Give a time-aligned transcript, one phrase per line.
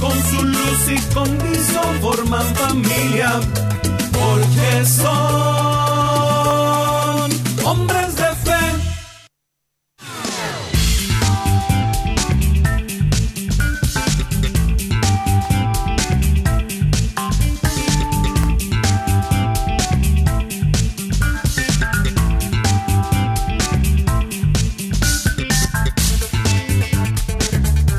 [0.00, 3.40] con su luz y condición forman familia,
[4.12, 5.14] porque son
[7.64, 7.93] hombres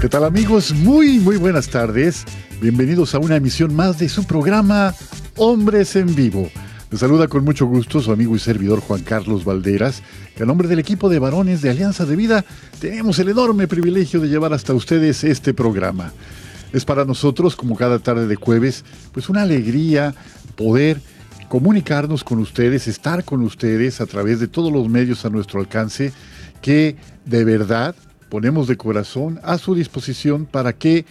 [0.05, 0.71] ¿Qué tal amigos?
[0.71, 2.25] Muy, muy buenas tardes.
[2.61, 4.93] Bienvenidos a una emisión más de su programa
[5.35, 6.47] Hombres en Vivo.
[6.91, 10.03] Les saluda con mucho gusto su amigo y servidor Juan Carlos Valderas,
[10.35, 12.45] que a nombre del equipo de varones de Alianza de Vida
[12.79, 16.13] tenemos el enorme privilegio de llevar hasta ustedes este programa.
[16.71, 20.13] Es para nosotros, como cada tarde de jueves, pues una alegría
[20.55, 21.01] poder
[21.49, 26.13] comunicarnos con ustedes, estar con ustedes a través de todos los medios a nuestro alcance,
[26.62, 27.95] que de verdad
[28.29, 31.05] ponemos de corazón a su disposición para que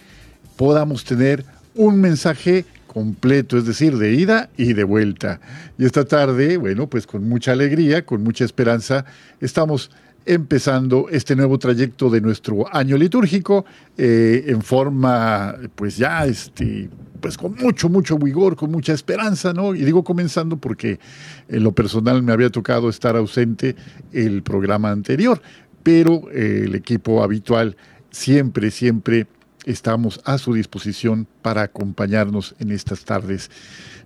[0.55, 5.41] podamos tener un mensaje completo, es decir, de ida y de vuelta.
[5.77, 9.03] Y esta tarde, bueno, pues con mucha alegría, con mucha esperanza,
[9.41, 9.91] estamos
[10.25, 13.65] empezando este nuevo trayecto de nuestro año litúrgico
[13.97, 19.75] eh, en forma, pues ya, este, pues con mucho, mucho vigor, con mucha esperanza, ¿no?
[19.75, 20.99] Y digo comenzando porque
[21.47, 23.75] en lo personal me había tocado estar ausente
[24.13, 25.41] el programa anterior,
[25.85, 27.77] pero eh, el equipo habitual
[28.09, 29.27] siempre, siempre
[29.65, 33.51] estamos a su disposición para acompañarnos en estas tardes.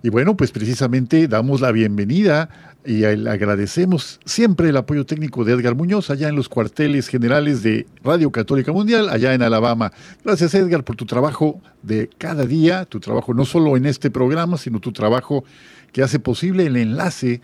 [0.02, 2.50] Y bueno, pues precisamente damos la bienvenida
[2.84, 7.86] y agradecemos siempre el apoyo técnico de Edgar Muñoz allá en los cuarteles generales de
[8.04, 9.90] Radio Católica Mundial, allá en Alabama.
[10.22, 14.58] Gracias Edgar por tu trabajo de cada día, tu trabajo no solo en este programa,
[14.58, 15.44] sino tu trabajo
[15.92, 17.40] que hace posible el enlace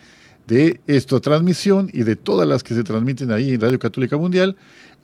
[0.47, 4.57] de esta transmisión y de todas las que se transmiten ahí en Radio Católica Mundial,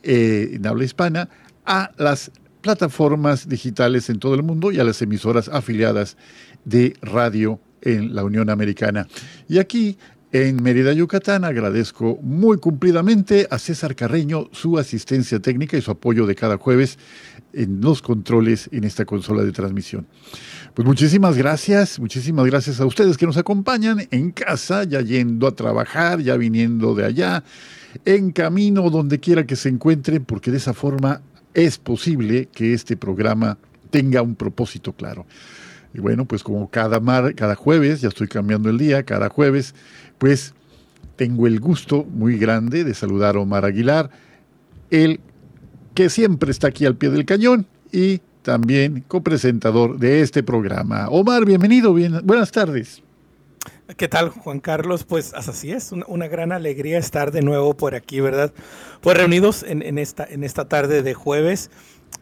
[0.03, 1.29] eh, en habla hispana,
[1.65, 2.31] a las
[2.61, 6.17] plataformas digitales en todo el mundo y a las emisoras afiliadas
[6.63, 9.07] de radio en la Unión Americana.
[9.49, 9.97] Y aquí
[10.31, 16.25] en Mérida, Yucatán, agradezco muy cumplidamente a César Carreño su asistencia técnica y su apoyo
[16.25, 16.97] de cada jueves
[17.53, 20.07] en los controles en esta consola de transmisión.
[20.73, 25.51] Pues muchísimas gracias, muchísimas gracias a ustedes que nos acompañan en casa, ya yendo a
[25.51, 27.43] trabajar, ya viniendo de allá,
[28.05, 31.21] en camino, donde quiera que se encuentren, porque de esa forma
[31.53, 33.59] es posible que este programa
[33.91, 35.27] tenga un propósito claro.
[35.93, 39.75] Y bueno, pues como cada, mar, cada jueves, ya estoy cambiando el día, cada jueves,
[40.17, 40.55] pues
[41.17, 44.09] tengo el gusto muy grande de saludar a Omar Aguilar,
[44.89, 45.19] el
[45.93, 51.07] que siempre está aquí al pie del cañón y también copresentador de este programa.
[51.09, 53.01] Omar, bienvenido, bien, buenas tardes.
[53.97, 55.03] ¿Qué tal, Juan Carlos?
[55.03, 58.53] Pues así es, una, gran alegría estar de nuevo por aquí, ¿verdad?
[59.01, 61.69] Pues reunidos en, en, esta, en esta tarde de jueves,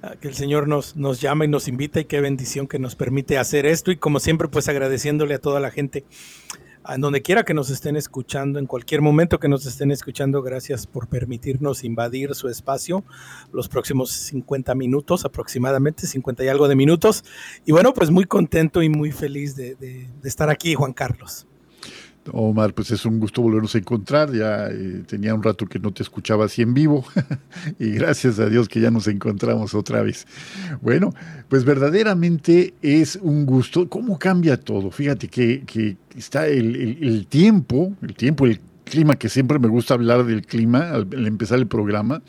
[0.03, 2.95] uh, que el Señor nos, nos llama y nos invita y qué bendición que nos
[2.95, 6.03] permite hacer esto y como siempre, pues agradeciéndole a toda la gente
[6.87, 10.87] en donde quiera que nos estén escuchando, en cualquier momento que nos estén escuchando, gracias
[10.87, 13.03] por permitirnos invadir su espacio
[13.51, 17.23] los próximos 50 minutos, aproximadamente 50 y algo de minutos.
[17.65, 21.47] Y bueno, pues muy contento y muy feliz de, de, de estar aquí, Juan Carlos.
[22.31, 24.31] Omar, pues es un gusto volvernos a encontrar.
[24.33, 27.05] Ya eh, tenía un rato que no te escuchaba así en vivo
[27.79, 30.27] y gracias a Dios que ya nos encontramos otra vez.
[30.81, 31.13] Bueno,
[31.49, 33.89] pues verdaderamente es un gusto.
[33.89, 34.91] ¿Cómo cambia todo?
[34.91, 40.45] Fíjate que, está el, tiempo, el tiempo, el clima, que siempre me gusta hablar del
[40.45, 42.21] clima al empezar el programa.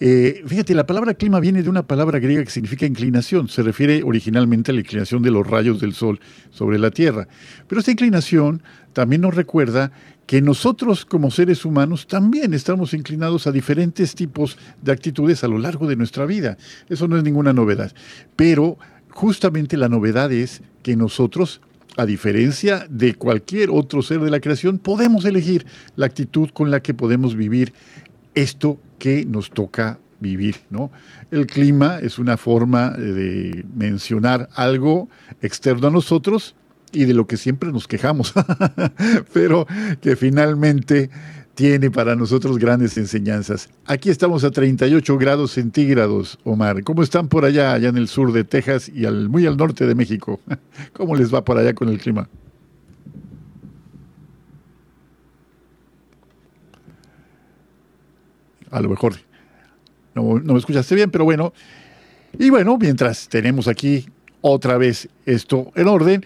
[0.00, 3.48] Eh, fíjate, la palabra clima viene de una palabra griega que significa inclinación.
[3.48, 6.20] Se refiere originalmente a la inclinación de los rayos del sol
[6.50, 7.28] sobre la Tierra.
[7.66, 8.62] Pero esta inclinación
[8.92, 9.92] también nos recuerda
[10.26, 15.58] que nosotros como seres humanos también estamos inclinados a diferentes tipos de actitudes a lo
[15.58, 16.56] largo de nuestra vida.
[16.88, 17.92] Eso no es ninguna novedad.
[18.34, 18.78] Pero
[19.10, 21.60] justamente la novedad es que nosotros
[21.96, 25.66] a diferencia de cualquier otro ser de la creación, podemos elegir
[25.96, 27.72] la actitud con la que podemos vivir
[28.34, 30.90] esto que nos toca vivir, ¿no?
[31.30, 35.08] El clima es una forma de mencionar algo
[35.42, 36.54] externo a nosotros
[36.92, 38.32] y de lo que siempre nos quejamos,
[39.32, 39.66] pero
[40.00, 41.10] que finalmente
[41.54, 43.70] tiene para nosotros grandes enseñanzas.
[43.86, 46.84] Aquí estamos a 38 grados centígrados, Omar.
[46.84, 49.86] ¿Cómo están por allá, allá en el sur de Texas y al, muy al norte
[49.86, 50.40] de México?
[50.92, 52.28] ¿Cómo les va por allá con el clima?
[58.70, 59.16] A lo mejor
[60.14, 61.52] no, no me escuchaste bien, pero bueno.
[62.38, 64.06] Y bueno, mientras tenemos aquí
[64.40, 66.24] otra vez esto en orden,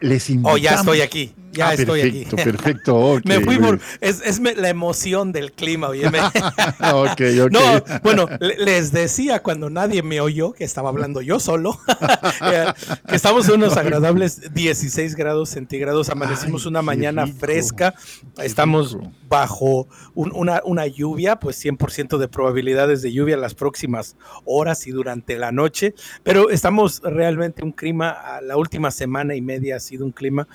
[0.00, 0.54] les invitamos.
[0.54, 1.32] Oh, ya estoy aquí.
[1.52, 2.44] Ya Ah, estoy perfecto, aquí.
[2.44, 3.80] Perfecto, ok, Me fui por.
[4.00, 6.08] Es, es la emoción del clima, oye.
[6.10, 6.18] me-
[6.92, 7.50] Ok, ok.
[7.50, 7.60] No,
[8.02, 11.78] bueno, le- les decía cuando nadie me oyó que estaba hablando yo solo,
[12.52, 12.66] eh,
[13.08, 17.94] que estamos en unos agradables 16 grados centígrados, amanecimos Ay, una qué maña rico, fresca,
[18.42, 19.12] estamos rico.
[19.28, 24.90] bajo un- una, una lluvia, pues 100% de probabilidades de lluvia las próximas horas y
[24.90, 30.04] durante la noche, pero estamos realmente un clima, la última semana y media ha sido
[30.04, 30.46] un clima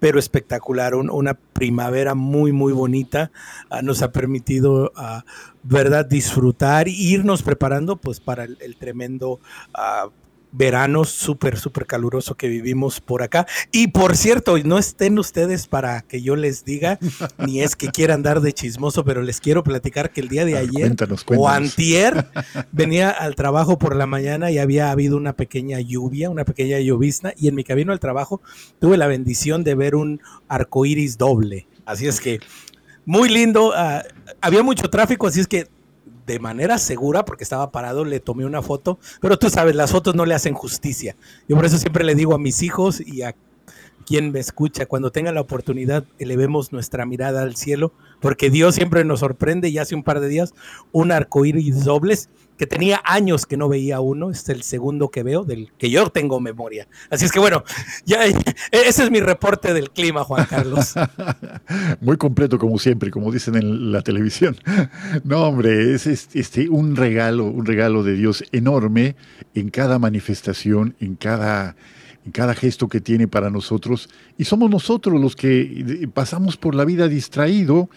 [0.00, 3.30] pero espectacular, un- una primavera muy, muy bonita.
[3.70, 5.24] ah, nos ha permitido, ah,
[5.62, 9.40] ¿verdad?, disfrutar irnos preparando pues para el, el tremendo
[9.74, 10.08] ah,
[10.52, 13.46] verano súper, súper caluroso que vivimos por acá.
[13.72, 16.98] Y por cierto, no estén ustedes para que yo les diga,
[17.38, 20.56] ni es que quiera andar de chismoso, pero les quiero platicar que el día de
[20.56, 22.28] A ver, ayer cuéntanos, o antier
[22.72, 27.32] venía al trabajo por la mañana y había habido una pequeña lluvia, una pequeña llovizna,
[27.36, 28.40] y en mi camino al trabajo
[28.78, 31.66] tuve la bendición de ver un arco iris doble.
[31.84, 32.40] Así es que
[33.04, 33.72] muy lindo.
[33.74, 34.02] ah,
[34.40, 35.68] había mucho tráfico, así es que
[36.30, 40.14] de manera segura, porque estaba parado, le tomé una foto, pero tú sabes, las fotos
[40.14, 41.16] no le hacen justicia.
[41.48, 43.34] Yo por eso siempre le digo a mis hijos y a
[44.10, 49.04] quien me escucha, cuando tenga la oportunidad, elevemos nuestra mirada al cielo, porque Dios siempre
[49.04, 50.52] nos sorprende y hace un par de días
[50.90, 52.28] un arco iris dobles
[52.58, 56.10] que tenía años que no veía uno, es el segundo que veo, del que yo
[56.10, 56.88] tengo memoria.
[57.08, 57.62] Así es que bueno,
[58.04, 58.24] ya
[58.72, 60.94] ese es mi reporte del clima, Juan Carlos.
[62.00, 64.56] Muy completo como siempre, como dicen en la televisión.
[65.22, 69.14] No, hombre, es este, un regalo, un regalo de Dios enorme
[69.54, 71.76] en cada manifestación, en cada,
[72.32, 74.08] cada gesto que tiene para nosotros.
[74.36, 77.88] Y somos nosotros los que eh, pasamos por la vida distraído,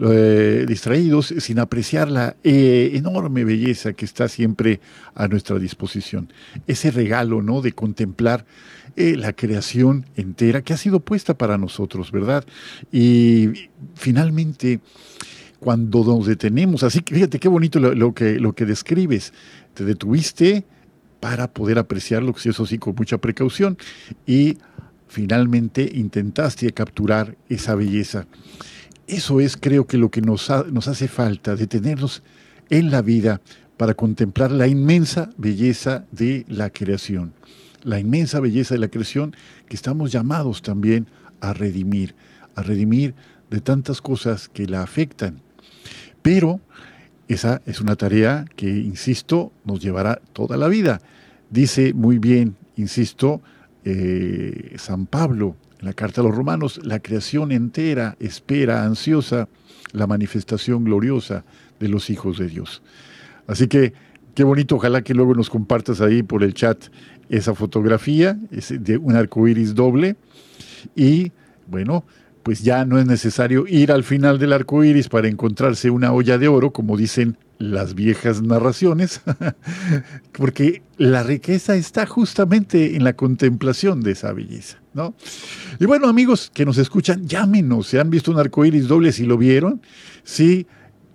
[0.00, 4.80] eh, distraídos sin apreciar la eh, enorme belleza que está siempre
[5.14, 6.32] a nuestra disposición.
[6.66, 7.60] Ese regalo, ¿no?
[7.60, 8.44] De contemplar
[8.96, 12.44] la creación entera que ha sido puesta para nosotros, ¿verdad?
[12.90, 14.80] Y finalmente,
[15.60, 19.32] cuando nos detenemos, así que fíjate qué bonito lo que, lo que describes,
[19.74, 20.64] te detuviste
[21.20, 23.76] para poder apreciarlo, que eso sí, con mucha precaución,
[24.26, 24.58] y
[25.08, 28.26] finalmente intentaste capturar esa belleza.
[29.06, 32.22] Eso es, creo que, lo que nos, nos hace falta, detenernos
[32.68, 33.40] en la vida
[33.76, 37.32] para contemplar la inmensa belleza de la creación,
[37.82, 39.34] la inmensa belleza de la creación
[39.68, 41.06] que estamos llamados también
[41.40, 42.14] a redimir,
[42.54, 43.14] a redimir
[43.50, 45.40] de tantas cosas que la afectan.
[46.22, 46.60] Pero
[47.28, 51.00] esa es una tarea que, insisto, nos llevará toda la vida.
[51.50, 53.42] Dice muy bien, insisto,
[53.84, 59.48] eh, San Pablo en la carta a los romanos, la creación entera espera ansiosa
[59.92, 61.44] la manifestación gloriosa
[61.78, 62.82] de los hijos de Dios.
[63.46, 63.92] Así que
[64.34, 66.86] qué bonito, ojalá que luego nos compartas ahí por el chat
[67.28, 70.16] esa fotografía es de un arco iris doble
[70.96, 71.32] y
[71.66, 72.04] bueno,
[72.48, 76.38] pues ya no es necesario ir al final del arco iris para encontrarse una olla
[76.38, 79.20] de oro, como dicen las viejas narraciones,
[80.32, 85.14] porque la riqueza está justamente en la contemplación de esa belleza, ¿no?
[85.78, 89.26] Y bueno, amigos que nos escuchan, llámenos, si han visto un arco iris doble, si
[89.26, 89.82] lo vieron,
[90.24, 90.66] si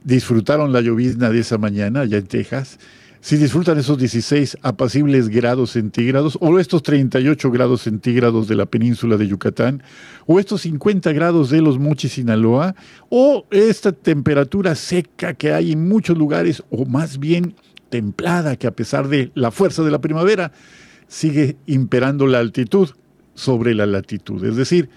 [0.04, 2.78] disfrutaron la llovizna de esa mañana allá en Texas,
[3.24, 9.16] si disfrutan esos 16 apacibles grados centígrados o estos 38 grados centígrados de la península
[9.16, 9.82] de Yucatán
[10.26, 12.76] o estos 50 grados de los Mochis, Sinaloa
[13.08, 17.56] o esta temperatura seca que hay en muchos lugares o más bien
[17.88, 20.52] templada que a pesar de la fuerza de la primavera
[21.08, 22.90] sigue imperando la altitud
[23.36, 24.90] sobre la latitud, es decir,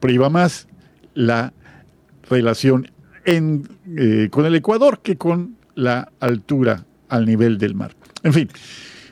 [0.00, 0.68] priva más
[1.14, 1.54] la
[2.28, 2.90] relación
[3.24, 7.96] eh, con el Ecuador que con la altura al nivel del mar.
[8.22, 8.48] En fin,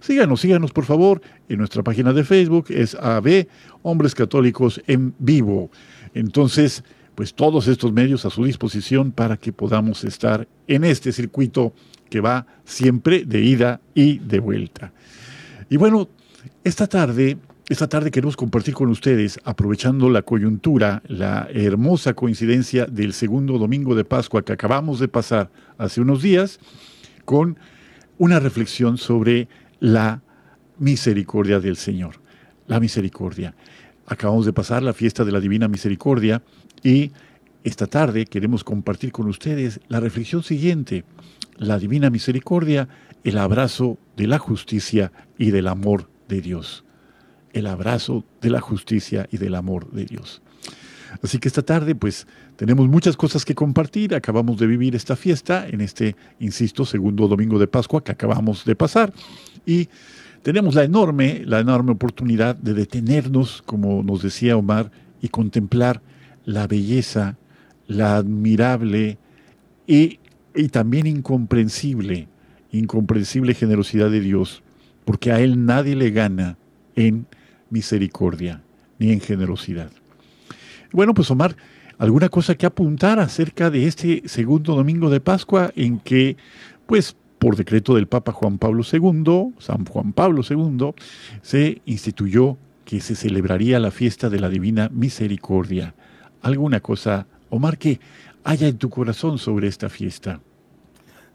[0.00, 3.48] Síganos, síganos por favor en nuestra página de Facebook, es AB
[3.82, 5.70] Hombres Católicos en Vivo.
[6.14, 11.72] Entonces, pues todos estos medios a su disposición para que podamos estar en este circuito
[12.08, 14.92] que va siempre de ida y de vuelta.
[15.68, 16.08] Y bueno,
[16.62, 17.36] esta tarde,
[17.68, 23.96] esta tarde queremos compartir con ustedes, aprovechando la coyuntura, la hermosa coincidencia del segundo domingo
[23.96, 26.60] de Pascua que acabamos de pasar hace unos días,
[27.24, 27.58] con
[28.16, 29.48] una reflexión sobre
[29.80, 30.22] la
[30.78, 32.16] misericordia del Señor.
[32.66, 33.54] La misericordia.
[34.06, 36.42] Acabamos de pasar la fiesta de la Divina Misericordia
[36.82, 37.12] y
[37.64, 41.04] esta tarde queremos compartir con ustedes la reflexión siguiente.
[41.56, 42.88] La Divina Misericordia,
[43.24, 46.84] el abrazo de la justicia y del amor de Dios.
[47.52, 50.42] El abrazo de la justicia y del amor de Dios.
[51.22, 54.14] Así que esta tarde, pues, tenemos muchas cosas que compartir.
[54.14, 58.76] Acabamos de vivir esta fiesta en este, insisto, segundo domingo de Pascua que acabamos de
[58.76, 59.12] pasar.
[59.66, 59.88] Y
[60.42, 66.00] tenemos la enorme, la enorme oportunidad de detenernos, como nos decía Omar, y contemplar
[66.44, 67.36] la belleza,
[67.86, 69.18] la admirable
[69.86, 70.18] y,
[70.70, 72.28] también incomprensible,
[72.72, 74.62] incomprensible generosidad de Dios,
[75.04, 76.56] porque a Él nadie le gana
[76.94, 77.26] en
[77.70, 78.62] misericordia
[78.98, 79.90] ni en generosidad.
[80.92, 81.56] Bueno, pues Omar,
[81.98, 86.36] ¿alguna cosa que apuntar acerca de este segundo domingo de Pascua en que,
[86.86, 90.94] pues, por decreto del Papa Juan Pablo II, San Juan Pablo II,
[91.42, 95.94] se instituyó que se celebraría la fiesta de la Divina Misericordia.
[96.40, 98.00] ¿Alguna cosa, Omar, que
[98.44, 100.40] haya en tu corazón sobre esta fiesta?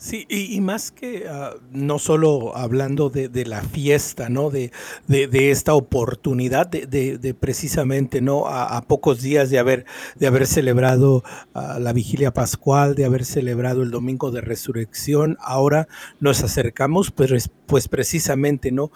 [0.03, 4.50] Sí, y, más que ah, no solo hablando de, la fiesta, ¿no?
[4.50, 4.74] De,
[5.07, 8.48] de, esta oportunidad de, precisamente, ¿no?
[8.48, 13.81] A, pocos días de haber, de haber celebrado ah, la vigilia pascual, de haber celebrado
[13.81, 15.88] el domingo de resurrección, ahora
[16.19, 18.91] nos acercamos, pues, pues precisamente, ¿no?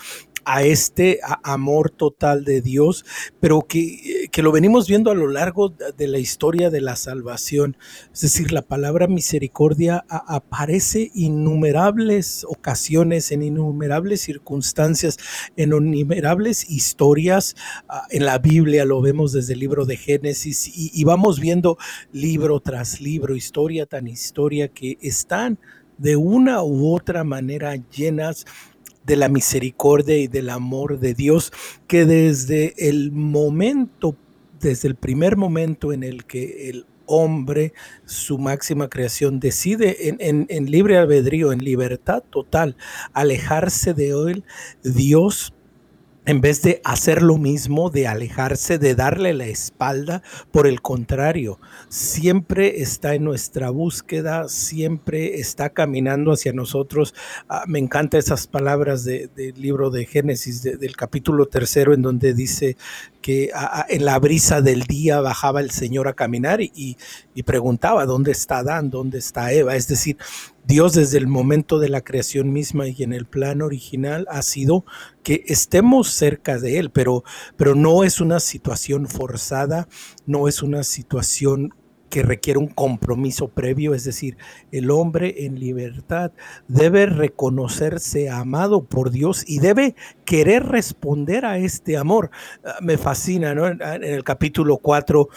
[0.50, 3.04] A este amor total de Dios,
[3.42, 7.76] pero que, que, lo venimos viendo a lo largo de la historia de la salvación.
[8.14, 15.18] Es decir, la palabra misericordia aparece innumerables ocasiones, en innumerables circunstancias,
[15.58, 17.58] en innumerables historias.
[17.90, 21.78] Ah, en la Biblia lo vemos desde el libro de Génesis y, y vamos viendo
[22.14, 25.60] libro tras libro, historia tan historia, que están
[25.98, 28.46] de una u otra manera llenas
[29.08, 31.52] de la misericordia y del amor de Dios,
[31.88, 34.16] que desde el momento,
[34.60, 37.74] desde el primer momento en el que el hombre,
[38.06, 42.76] su máxima creación, decide en, en libre albedrío, en libertad total,
[43.14, 44.44] alejarse de él,
[44.84, 45.54] Dios
[46.28, 51.58] en vez de hacer lo mismo, de alejarse, de darle la espalda, por el contrario,
[51.88, 57.16] siempre está en nuestra búsqueda, siempre está caminando hacia nosotros.
[57.48, 62.76] Ah, me encantan esas palabras del libro de Génesis, del capítulo tercero, en donde dice
[63.22, 63.52] que
[63.88, 66.98] en la brisa del día bajaba el Señor a caminar y,
[67.36, 68.90] y preguntaba, ¿dónde está Adán?
[68.90, 69.78] ¿Dónde está Eva?
[69.78, 70.18] Es decir,
[70.68, 74.84] Dios desde el momento de la creación misma y en el plan original ha sido
[75.24, 77.24] que estemos cerca de Él, pero,
[77.56, 79.88] pero no es una situación forzada,
[80.26, 81.74] no es una situación
[82.10, 84.38] que requiere un compromiso previo, es decir,
[84.72, 86.32] el hombre en libertad
[86.68, 89.96] debe reconocerse amado por Dios y debe
[90.26, 92.30] querer responder a este amor.
[92.66, 93.68] Ah, me fascina, ¿no?
[93.68, 95.30] En el capítulo 4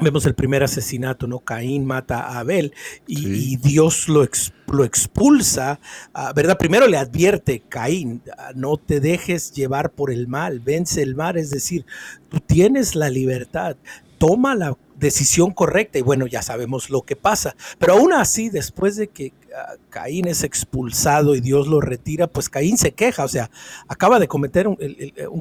[0.00, 1.40] Vemos el primer asesinato, ¿no?
[1.40, 2.72] Caín mata a Abel
[3.06, 4.24] y, Dios lo,
[4.68, 5.80] lo expulsa,
[6.14, 6.56] ah, ¿verdad?
[6.56, 11.36] Primero le advierte, Caín, ah, no te dejes llevar por el mal, vence el mal,
[11.36, 11.84] es decir,
[12.28, 13.76] tú tienes la libertad,
[14.18, 17.54] toma la decisión correcta y bueno, ya sabemos lo que pasa.
[17.78, 22.48] Pero aún así, después de que ah, Caín es expulsado y Dios lo retira, pues
[22.48, 23.50] Caín se queja, o sea,
[23.86, 24.76] acaba de cometer un,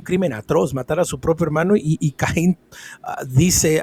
[0.03, 2.57] crimen atroz, matar a su propio hermano y, Caín
[3.03, 3.81] ah, dice,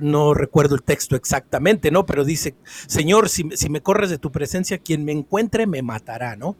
[0.00, 2.06] no recuerdo el texto exactamente, ¿no?
[2.06, 2.54] Pero dice,
[2.86, 6.56] Señor, si, si me corres de tu presencia, quien me encuentre me matará, ¿no?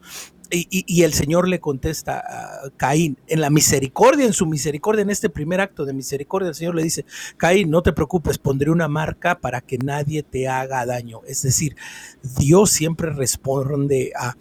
[0.50, 5.28] Y, el Señor le contesta a Caín, en la misericordia, en su misericordia, en este
[5.28, 7.04] primer acto de misericordia, el Señor le dice,
[7.36, 11.20] Caín, no te preocupes, pondré una marca para que nadie te haga daño.
[11.26, 11.76] Es decir,
[12.38, 14.36] Dios siempre responde a,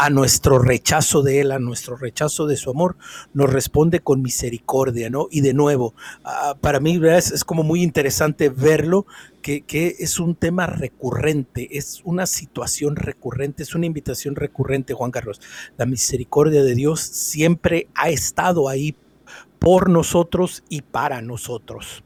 [0.00, 2.96] a nuestro rechazo de Él, a nuestro rechazo de su amor,
[3.34, 5.28] nos responde con misericordia, ¿no?
[5.30, 9.04] Y de nuevo, ah, para mí es, como muy interesante verlo,
[9.42, 15.10] que, que, es un tema recurrente, es una situación recurrente, es una invitación recurrente, Juan
[15.10, 15.38] Carlos.
[15.76, 18.96] La misericordia de Dios siempre ha estado ahí
[19.58, 22.02] por nosotros y para nosotros.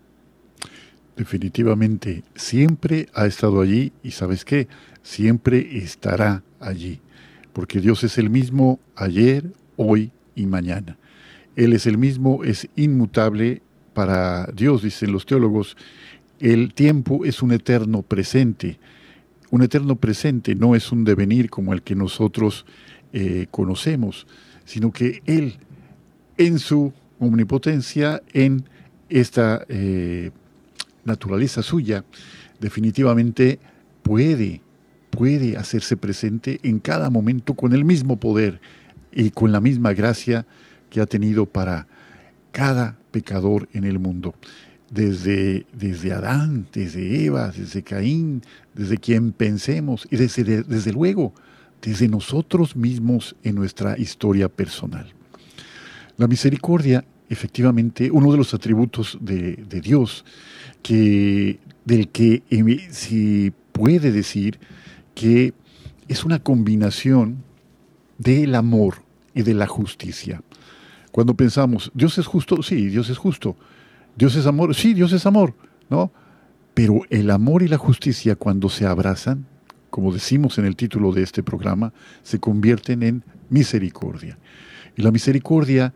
[1.14, 4.66] Definitivamente, siempre ha estado allí y sabes qué,
[5.04, 7.00] siempre estará allí
[7.54, 10.98] porque Dios es el mismo ayer, hoy y mañana.
[11.56, 13.62] Él es el mismo, es inmutable
[13.94, 15.76] para Dios, dicen los teólogos.
[16.40, 18.78] el tiempo es un eterno presente.
[19.50, 22.66] Un eterno presente no es un devenir como el que nosotros
[23.12, 24.26] eh, conocemos,
[24.64, 25.54] sino que Él,
[26.36, 28.64] en su omnipotencia, en
[29.08, 30.32] esta eh,
[31.04, 32.04] naturaleza suya,
[32.58, 33.60] definitivamente
[34.02, 34.60] puede,
[35.16, 38.60] puede hacerse presente en cada momento con el mismo poder
[39.12, 40.46] y con la misma gracia
[40.90, 41.86] que ha tenido para
[42.52, 44.34] cada pecador en el mundo.
[44.90, 48.42] Desde, desde Adán, desde Eva, desde Caín,
[48.74, 51.32] desde quien pensemos y desde, desde luego
[51.82, 55.12] desde nosotros mismos en nuestra historia personal.
[56.16, 60.24] La misericordia, efectivamente, uno de los atributos de, de Dios,
[60.82, 62.42] que, del que
[62.90, 64.58] se puede decir
[65.14, 65.54] que
[66.08, 67.42] es una combinación
[68.18, 69.02] del amor
[69.34, 70.42] y de la justicia.
[71.10, 73.56] Cuando pensamos, Dios es justo, sí, Dios es justo.
[74.16, 75.54] Dios es amor, sí, Dios es amor,
[75.90, 76.12] ¿no?
[76.74, 79.46] Pero el amor y la justicia cuando se abrazan,
[79.90, 81.92] como decimos en el título de este programa,
[82.22, 84.38] se convierten en misericordia.
[84.96, 85.94] Y la misericordia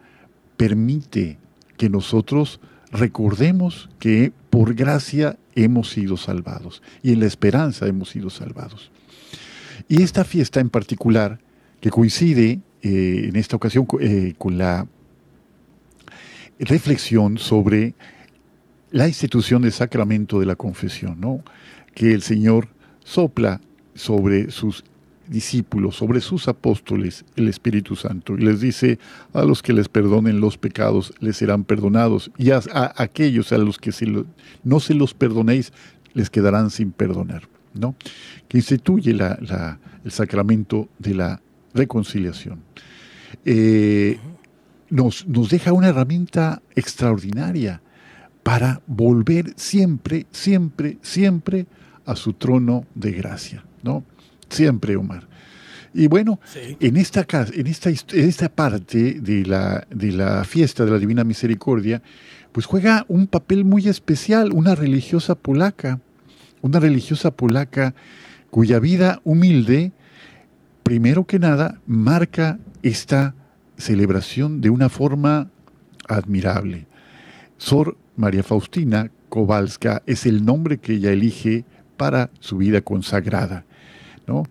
[0.57, 1.39] permite
[1.77, 2.61] que nosotros
[2.93, 8.91] recordemos que por gracia hemos sido salvados y en la esperanza hemos sido salvados.
[9.89, 11.39] Y esta fiesta en particular,
[11.81, 14.87] que coincide eh, en esta ocasión eh, con la
[16.59, 17.95] reflexión sobre
[18.91, 21.43] la institución del sacramento de la confesión, ¿no?
[21.95, 22.69] que el Señor
[23.05, 23.61] sopla
[23.95, 24.85] sobre sus
[25.29, 28.35] discípulos, sobre sus apóstoles, el Espíritu Santo.
[28.37, 28.99] Y les dice,
[29.33, 32.31] a los que les perdonen los pecados, les serán perdonados.
[32.39, 32.61] Y a,
[32.97, 33.93] aquellos a los que
[34.65, 35.73] no se los perdonéis,
[36.15, 37.43] les quedarán sin perdonar.
[37.79, 37.95] ¿No?
[38.49, 41.41] Que instituye el sacramento de la
[41.75, 42.63] reconciliación.
[43.45, 44.19] Eh,
[44.91, 47.83] nos, nos deja una herramienta extraordinaria
[48.43, 51.67] para volver siempre, siempre, siempre
[52.07, 53.65] a su trono de gracia.
[53.83, 54.05] ¿no?
[54.49, 55.29] Siempre, Omar.
[55.95, 56.39] Y bueno,
[56.81, 61.25] en, esta, en, esta, en esta parte de la, de la fiesta de la Divina
[61.25, 62.03] Misericordia,
[62.53, 66.01] pues juega un papel muy especial una religiosa polaca,
[66.63, 67.95] una religiosa polaca
[68.51, 69.93] cuya vida humilde,
[70.83, 73.35] primero que nada, marca esta
[73.77, 75.51] celebración de una forma
[76.09, 76.87] admirable.
[77.59, 81.65] Sor María Faustina Kowalska es el nombre que ella elige
[81.97, 83.65] para su vida consagrada.
[84.27, 84.45] ¿no?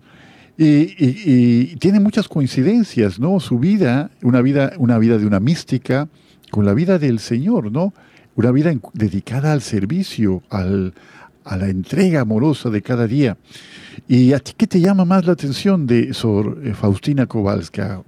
[0.56, 3.38] Y, tiene muchas coincidencias, ¿no?
[3.38, 6.08] Su vida, una vida, una vida de una mística,
[6.50, 7.94] con la vida del Señor, ¿no?
[8.34, 10.94] Una vida dedicada al servicio, al,
[11.48, 13.36] a la entrega amorosa de cada día.
[14.06, 18.02] ¿Y a ti qué te llama más la atención de Sor eh, Faustina Kowalska?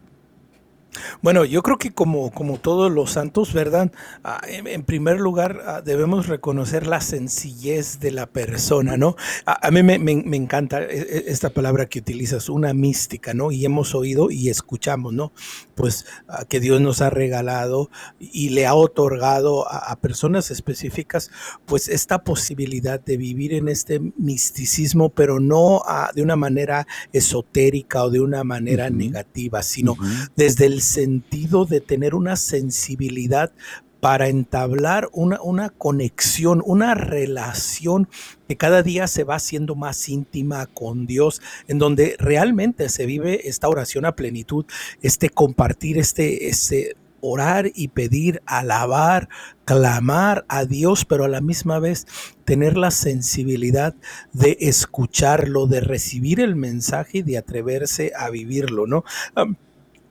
[1.23, 3.93] Bueno, yo creo que como, como todos los santos, ¿verdad?
[4.25, 9.17] Ah, en, primer lugar, ah, debemos reconocer la sencillez de la persona, ¿no?
[9.47, 9.95] A, mí me,
[10.37, 13.53] encanta e, e, esta palabra que utilizas, una mística, ¿no?
[13.53, 15.33] Y hemos oído y escuchamos, ¿no?
[15.75, 21.31] Pues ah, que Dios nos ha regalado y le ha otorgado a, personas específicas,
[21.67, 25.83] pues esta posibilidad de vivir en este misticismo, pero no
[26.15, 29.97] de una manera esotérica o de una manera negativa, sino
[30.37, 33.53] desde el sentido de tener una sensibilidad
[34.01, 38.09] para entablar una, una, conexión, una relación
[38.49, 43.49] que cada día se va haciendo más íntima con Dios, en donde realmente se vive
[43.49, 44.65] esta oración a plenitud,
[45.03, 49.29] este compartir, este, este orar y pedir, alabar,
[49.65, 52.07] clamar a Dios, pero a la misma vez
[52.45, 53.95] tener la sensibilidad
[54.33, 59.05] de escucharlo, de recibir el mensaje y de atreverse a vivirlo, ¿no?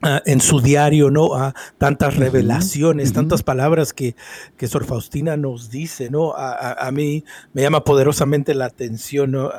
[0.02, 1.34] Ah, en su diario, ¿no?
[1.34, 4.16] A tantas revelaciones, tantas palabras que,
[4.56, 6.32] que Sor Faustina nos dice, ¿no?
[6.34, 9.50] A, mí me llama poderosamente la atención, ¿no?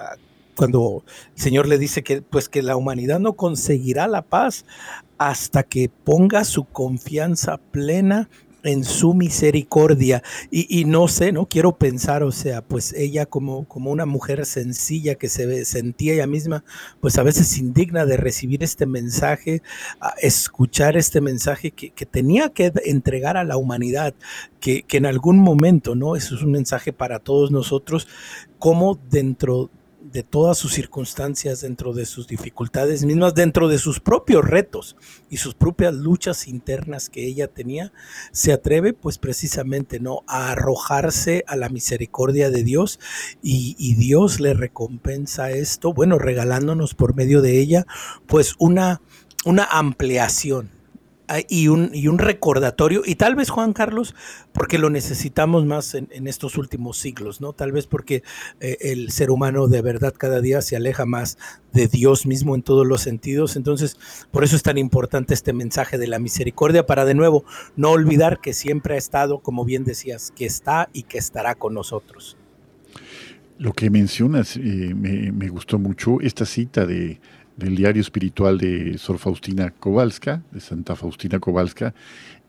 [0.56, 1.04] Cuando
[1.36, 4.65] el Señor le dice que, pues, que la humanidad no conseguirá la paz
[5.19, 8.27] hasta que ponga su confianza plena
[8.63, 10.24] en su misericordia.
[10.50, 15.15] Y, no sé, no quiero pensar, o sea, pues ella como, como una mujer sencilla
[15.15, 16.63] que se sentía ella misma,
[17.00, 19.62] pues a veces indigna de recibir este mensaje,
[20.21, 24.13] escuchar este mensaje que, tenía que entregar a la humanidad,
[24.60, 26.15] que, que en algún momento, ¿no?
[26.15, 28.08] Eso es un mensaje para todos nosotros,
[28.60, 29.69] como dentro
[30.04, 34.96] de todas sus circunstancias, dentro de sus dificultades mismas, dentro de sus propios retos
[35.30, 37.94] y sus propias luchas internas que ella tenía,
[38.32, 43.00] se atreve pues precisamente no a arrojarse a la misericordia de Dios
[43.42, 47.86] y, Dios le recompensa esto, bueno, regalándonos por medio de ella
[48.26, 49.02] pues una,
[49.46, 50.81] una ampliación
[51.48, 54.15] y un, y un recordatorio, y tal vez Juan Carlos,
[54.52, 57.54] porque lo necesitamos más en, estos últimos siglos, ¿no?
[57.54, 58.24] Tal vez porque
[58.60, 61.38] eh, el ser humano de verdad cada día se aleja más
[61.74, 63.56] de Dios mismo en todos los sentidos.
[63.56, 63.98] Entonces,
[64.32, 68.39] por eso es tan importante este mensaje de la misericordia, para de nuevo no olvidar
[68.39, 72.38] que siempre ha estado, como bien decías, que está y que estará con nosotros.
[73.58, 74.60] Lo que mencionas eh,
[74.96, 77.20] me, gustó mucho, esta cita de,
[77.58, 81.94] del diario espiritual de Sor Faustina Kowalska, de Santa Faustina Kowalska,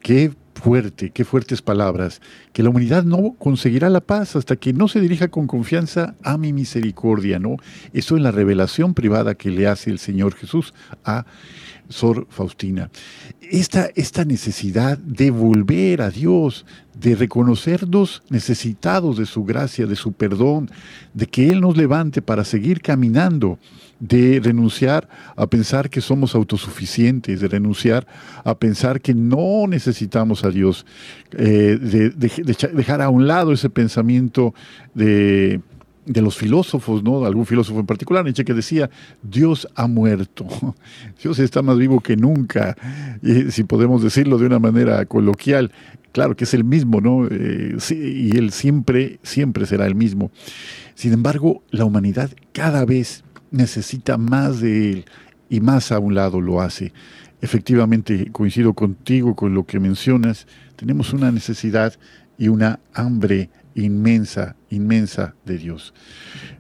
[0.00, 2.20] qué fuerte, qué fuertes palabras,
[2.52, 6.36] que la humanidad no conseguirá la paz hasta que no se dirija con confianza a
[6.36, 7.56] mi misericordia, ¿no?
[7.92, 11.24] Eso en la revelación privada que le hace el Señor Jesús a
[11.88, 12.90] Sor Faustina.
[13.40, 20.12] Esta, esta necesidad de volver a Dios, de reconocernos necesitados de su gracia, de su
[20.12, 20.70] perdón,
[21.14, 23.58] de que Él nos levante para seguir caminando,
[24.02, 28.04] de renunciar a pensar que somos autosuficientes, de renunciar
[28.42, 30.84] a pensar que no necesitamos a Dios,
[31.38, 32.10] eh, de,
[32.74, 34.54] dejar a un lado ese pensamiento
[34.92, 35.60] de
[36.04, 37.24] de los filósofos, ¿no?
[37.24, 38.90] Algún filósofo en particular, Nietzsche, que decía,
[39.22, 40.48] Dios ha muerto,
[41.22, 42.76] Dios está más vivo que nunca,
[43.50, 45.70] si podemos decirlo de una manera coloquial,
[46.10, 47.28] claro que es el mismo, ¿no?
[47.30, 50.32] Eh, y él siempre, siempre será el mismo.
[50.96, 55.04] Sin embargo, la humanidad cada vez necesita más de él
[55.48, 56.92] y más a un lado lo hace.
[57.40, 61.94] Efectivamente, coincido contigo con lo que mencionas, tenemos una necesidad
[62.38, 65.94] y una hambre inmensa, inmensa de Dios.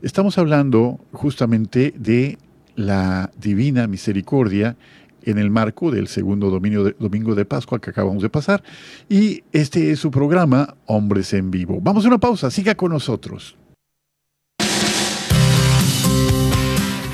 [0.02, 2.38] Estamos hablando justamente de
[2.76, 4.76] la divina misericordia
[5.24, 8.62] en el marco del segundo domingo de Pascua que acabamos de pasar.
[9.08, 11.80] Y este es su programa, Hombres en Vivo.
[11.80, 13.56] Vamos a una pausa, siga con nosotros.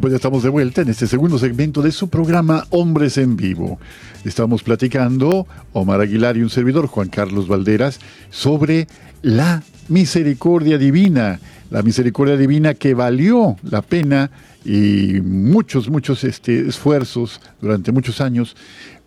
[0.00, 3.80] Pues ya estamos de vuelta en este segundo segmento de su programa Hombres en Vivo.
[4.24, 7.98] Estamos platicando, Omar Aguilar y un servidor, Juan Carlos Valderas,
[8.30, 8.86] sobre
[9.22, 14.30] la misericordia divina, la misericordia divina que valió la pena
[14.64, 18.54] y muchos, muchos este, esfuerzos durante muchos años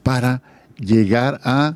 [0.04, 0.42] para
[0.78, 1.76] llegar a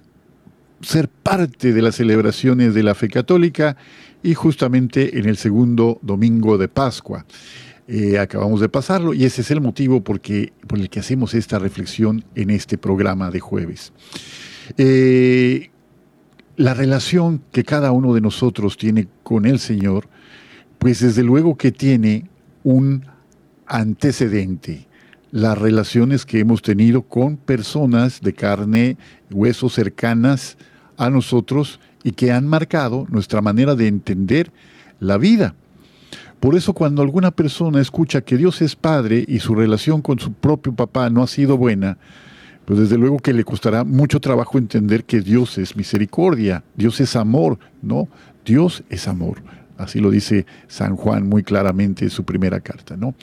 [0.82, 3.78] ser parte de las celebraciones de la fe católica
[4.24, 7.26] y justamente en el segundo domingo de Pascua.
[7.88, 12.26] Eh, acabamos de pasarlo y ese es el motivo por el que hacemos esta reflexión
[12.34, 13.94] en este programa de jueves.
[14.78, 15.70] Eh,
[16.58, 20.08] la relación que cada uno de nosotros tiene con el Señor,
[20.80, 22.28] pues desde luego que tiene
[22.64, 23.06] un
[23.68, 24.88] antecedente.
[25.32, 28.98] Las relaciones que hemos tenido con personas de carne,
[29.30, 30.58] hueso cercanas
[30.98, 34.52] a nosotros y que han marcado nuestra manera de entender
[35.00, 35.56] la vida.
[36.46, 40.32] Por eso cuando alguna persona escucha que Dios es Padre y su relación con su
[40.32, 41.98] propio papá no ha sido buena,
[42.66, 47.16] pues desde luego que le costará mucho trabajo entender que Dios es misericordia, Dios es
[47.16, 48.08] amor, ¿no?
[48.46, 49.42] Dios es amor.
[49.80, 53.16] Así lo dice San Juan muy claramente en su primera carta, ¿no?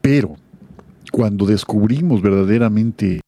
[0.00, 0.36] Pero
[1.10, 3.20] cuando descubrimos verdaderamente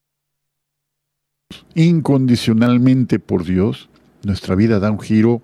[1.74, 3.88] incondicionalmente por Dios,
[4.22, 5.42] nuestra vida da un giro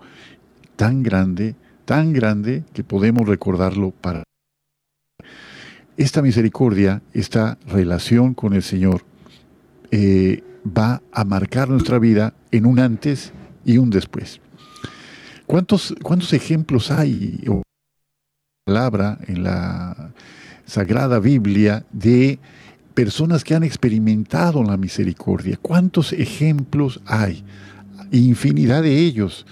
[0.76, 1.56] tan grande
[1.90, 4.22] tan grande que podemos recordarlo para
[5.96, 9.02] esta misericordia, esta relación con el Señor,
[9.90, 13.32] eh, va a marcar nuestra vida en un antes
[13.64, 14.40] y un después.
[15.46, 17.40] ¿Cuántos, cuántos ejemplos hay
[18.64, 20.12] palabra en la
[20.66, 22.38] Sagrada Biblia de
[22.94, 25.58] personas que han experimentado la misericordia?
[25.60, 27.42] ¿Cuántos ejemplos hay?
[28.12, 29.44] Infinidad de ellos.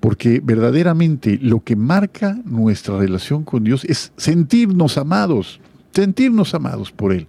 [0.00, 5.60] Porque verdaderamente lo que marca nuestra relación con Dios es sentirnos amados,
[5.92, 7.26] sentirnos amados por Él.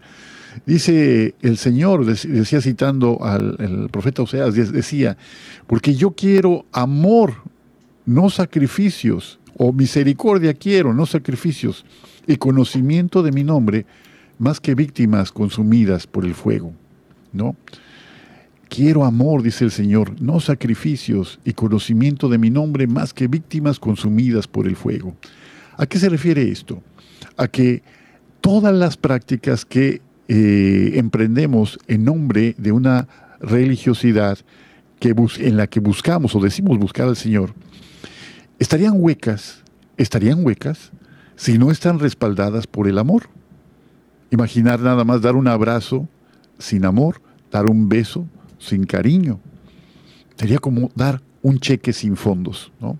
[0.66, 5.18] Dice el Señor, decía citando al, profeta Oseas, decía,
[5.68, 7.36] porque yo quiero amor,
[8.06, 11.86] no sacrificios, o misericordia quiero, no sacrificios,
[12.28, 13.86] y conocimiento de mi nombre,
[14.38, 16.74] más que víctimas consumidas por el fuego.
[17.32, 17.56] ¿No?
[18.70, 23.80] Quiero amor, dice el Señor, no sacrificios y conocimiento de mi nombre más que víctimas
[23.80, 25.16] consumidas por el fuego.
[25.76, 26.84] ¿A qué se refiere esto?
[27.36, 27.82] A que
[28.42, 33.08] todas las prácticas que eh, emprendemos en nombre de una
[33.40, 34.38] religiosidad
[35.00, 37.56] que en la que buscamos o decimos buscar al Señor,
[38.60, 39.64] estarían huecas,
[39.98, 40.92] estarían huecas
[41.36, 43.30] si no están respaldadas por el amor.
[44.30, 46.08] Imaginar nada más dar un abrazo
[46.60, 47.20] sin amor,
[47.52, 48.28] dar un beso
[48.60, 49.40] sin cariño.
[50.36, 53.00] Sería como dar un cheque sin fondos, ¿no?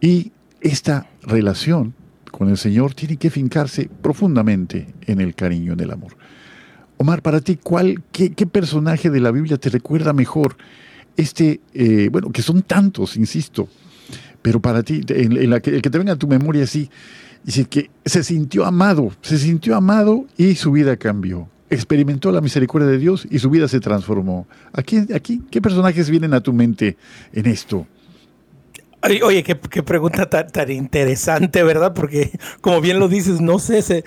[0.00, 1.94] Y esta relación
[2.30, 6.16] con el Señor tiene que fincarse profundamente en el cariño, en el amor.
[6.96, 10.56] Omar, para ti, ¿cuál, qué, personaje de la Biblia te recuerda mejor?
[11.16, 13.68] Este, eh, bueno, que son tantos, insisto,
[14.42, 16.90] pero para ti, en, la que, el que te venga a tu memoria así,
[17.44, 22.88] dice que se sintió amado, se sintió amado y su vida cambió experimentó la misericordia
[22.88, 24.46] de Dios y su vida se transformó.
[24.72, 26.96] Aquí, aquí ¿qué personajes vienen a tu mente
[27.32, 27.86] en esto?
[29.22, 31.94] Oye, qué, pregunta tan, interesante, ¿verdad?
[31.94, 34.04] Porque como bien lo dices, no sé, se,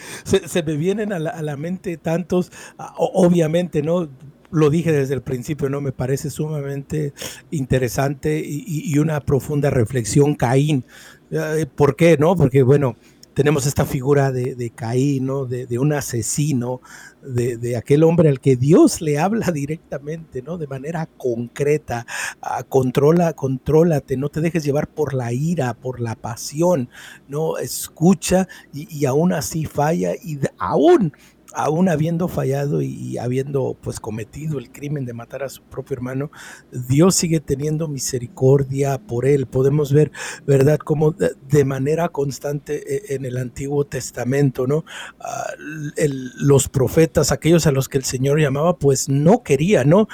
[0.63, 4.09] me vienen a la, mente tantos, ah, obviamente, ¿no?
[4.51, 5.79] Lo dije desde el principio, ¿no?
[5.79, 7.13] Me parece sumamente
[7.51, 10.83] interesante y, una profunda reflexión, Caín.
[11.31, 12.35] Eh, ¿Por qué, no?
[12.35, 12.97] Porque, bueno,
[13.33, 15.45] tenemos esta figura de, Caín, ¿no?
[15.45, 16.81] De, de, un asesino,
[17.21, 20.57] de, aquel hombre al que Dios le habla directamente, ¿no?
[20.57, 22.05] De manera concreta.
[22.41, 26.89] Ah, controla, contrólate, no te dejes llevar por la ira, por la pasión,
[27.27, 27.57] ¿no?
[27.57, 31.13] Escucha y, y aún así falla y aún
[31.53, 36.31] aún habiendo fallado y habiendo pues cometido el crimen de matar a su propio hermano,
[36.71, 39.45] Dios sigue teniendo misericordia por él.
[39.45, 40.11] Podemos ver,
[40.45, 44.85] ¿verdad?, como de manera constante eh, en el Antiguo Testamento, ¿no?
[45.19, 50.07] Ah, los profetas, aquellos a los que el Señor llamaba, pues no quería, ¿no?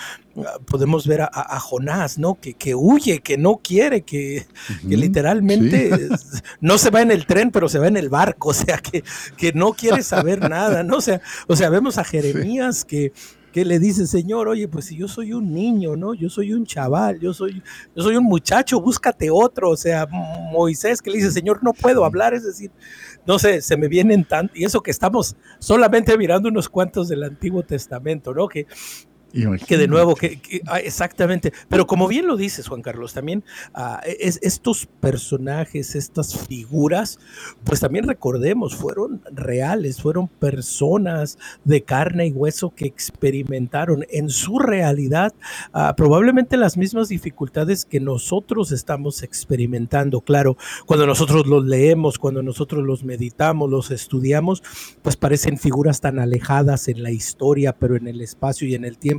[0.65, 2.35] Podemos ver a, Jonás, ¿no?
[2.39, 4.45] Que, que, huye, que no quiere, que,
[4.83, 6.09] literalmente
[6.61, 9.03] no se va en el tren, pero se va en el barco, o sea, que,
[9.37, 10.97] que no quiere saber nada, ¿no?
[10.97, 13.13] O sea, o sea vemos a Jeremías que,
[13.57, 16.13] que le dice, Señor, oye, pues si yo soy un niño, ¿no?
[16.13, 17.63] Yo soy un chaval, yo soy,
[17.95, 19.71] yo soy un muchacho, búscate otro.
[19.71, 20.05] O sea,
[20.51, 22.71] Moisés que le dice, Señor, no puedo hablar, es decir,
[23.25, 27.23] no sé, se me vienen tan, y eso que estamos solamente mirando unos cuantos del
[27.23, 28.47] Antiguo Testamento, ¿no?
[28.47, 28.67] Que,
[29.67, 34.01] que de nuevo, que, ah, exactamente, pero como bien lo dices, Juan Carlos, también ah,
[34.05, 37.19] es, estos personajes, estas figuras,
[37.63, 44.59] pues también recordemos, fueron reales, fueron personas de carne y hueso que experimentaron en su
[44.59, 45.33] realidad
[45.73, 50.21] ah, probablemente las mismas dificultades que nosotros estamos experimentando.
[50.21, 54.63] Claro, cuando nosotros los leemos, cuando nosotros los meditamos, los estudiamos,
[55.01, 58.97] pues parecen figuras tan alejadas en la historia, pero en el espacio y en el
[58.97, 59.16] tiempo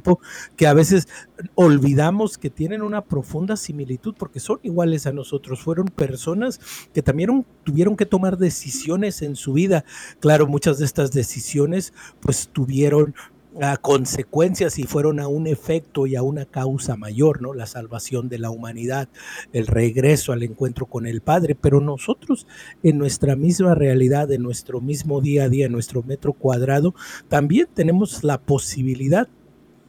[0.56, 1.08] que a veces
[1.54, 5.61] olvidamos que tienen una profunda similitud porque son iguales a nosotros.
[5.61, 6.61] Fueron personas
[6.92, 9.84] que también tuvieron que tomar decisiones en su vida.
[10.20, 13.14] Claro, muchas de estas decisiones pues tuvieron
[13.61, 17.54] a consecuencias y fueron a un efecto y a una causa mayor, ¿no?
[17.54, 19.08] La salvación de la humanidad,
[19.52, 22.46] el regreso al encuentro con el Padre, pero nosotros
[22.82, 26.94] en nuestra misma realidad, en nuestro mismo día a día, en nuestro metro cuadrado,
[27.28, 29.28] también tenemos la posibilidad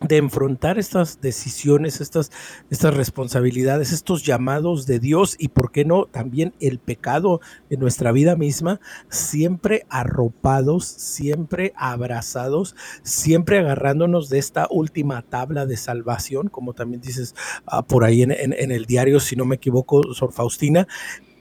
[0.02, 2.32] de enfrentar estas decisiones, estas,
[2.70, 8.12] estas responsabilidades, estos llamados de Dios y, ¿por qué no?, también el pecado en nuestra
[8.12, 16.74] vida misma, siempre arropados, siempre abrazados, siempre agarrándonos de esta última tabla de salvación, como
[16.74, 17.36] también dices
[17.66, 20.88] ah, por ahí en, en el diario, si no me equivoco, Sor Faustina.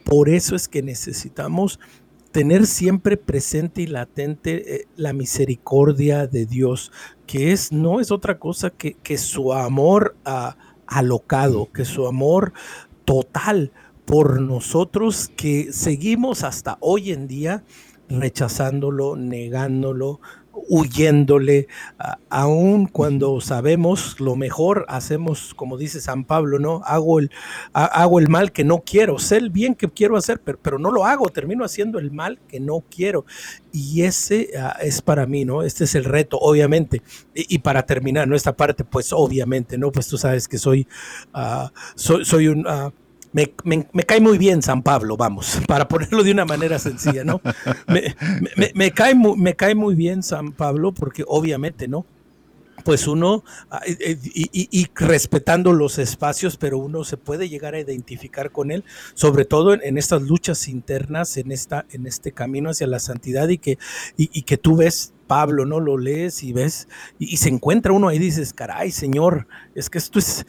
[0.05, 1.79] Por eso es que necesitamos
[2.32, 6.92] tener siempre presente y latente eh, la misericordia de Dios,
[7.26, 12.52] que es, no es otra cosa que, que su amor ah, alocado, que su amor
[13.04, 13.72] total
[14.04, 17.64] por nosotros que seguimos hasta hoy en día
[18.08, 20.20] rechazándolo, negándolo,
[20.68, 21.68] huyéndole,
[22.29, 26.83] aun cuando sabemos lo mejor, hacemos, como dice San Pablo, ¿no?
[26.85, 27.31] Hago el,
[27.73, 30.90] hago el mal que no quiero, sé el bien que quiero hacer, pero, pero no
[30.90, 33.25] lo hago, termino haciendo el mal que no quiero.
[33.73, 35.62] Y ese ah, es para mí, ¿no?
[35.62, 37.03] Este es el reto, obviamente.
[37.35, 38.35] Y, para terminar, ¿no?
[38.35, 39.92] Esta parte, pues obviamente, ¿no?
[39.92, 40.87] Pues tú sabes que soy,
[41.33, 42.64] ah, soy, soy un...
[42.66, 42.92] Ah,
[43.64, 47.40] me, cae muy bien San Pablo, vamos, para ponerlo de una manera sencilla, ¿no?
[48.74, 52.07] Me, cae, me cae muy bien San Pablo porque obviamente, ¿no?
[52.85, 53.44] Pues uno,
[53.87, 59.74] y, respetando los espacios, pero uno se puede llegar a identificar con él, sobre todo
[59.74, 63.79] en, estas luchas internas, en, esta, en este camino hacia la santidad y que,
[64.16, 65.78] y, que tú ves Pablo, ¿no?
[65.78, 66.88] Lo lees y ves,
[67.18, 70.44] y, se encuentra uno ahí y dices, caray, Señor, es que esto es,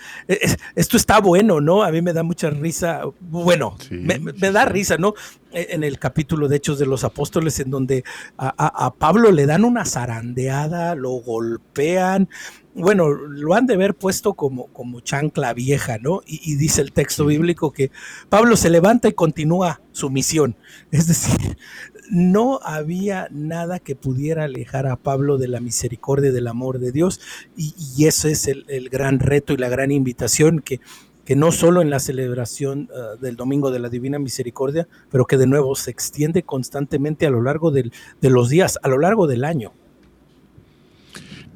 [0.76, 1.84] esto está bueno, ¿no?
[1.84, 4.18] A mí me da mucha risa, bueno, me,
[4.52, 5.14] da risa, ¿no?
[5.52, 8.04] E, en el capítulo de Hechos de los Apóstoles, en donde
[8.38, 12.30] a, Pablo le dan una zarandeada, lo golpean,
[12.74, 16.22] bueno, lo han de haber puesto como, como chancla vieja, ¿no?
[16.26, 17.92] Y, y, dice el texto bíblico que
[18.30, 20.56] Pablo se levanta y continúa su misión.
[20.92, 21.58] Es decir,
[22.10, 26.92] no había nada que pudiera alejar a Pablo de la misericordia y del amor de
[26.92, 27.20] Dios.
[27.56, 30.80] Y, ese es el, gran reto y la gran invitación que,
[31.36, 35.46] no solo en la celebración ah, del Domingo de la Divina Misericordia, pero que de
[35.46, 37.92] nuevo se extiende constantemente a lo largo de
[38.22, 39.74] los días, a lo largo del año.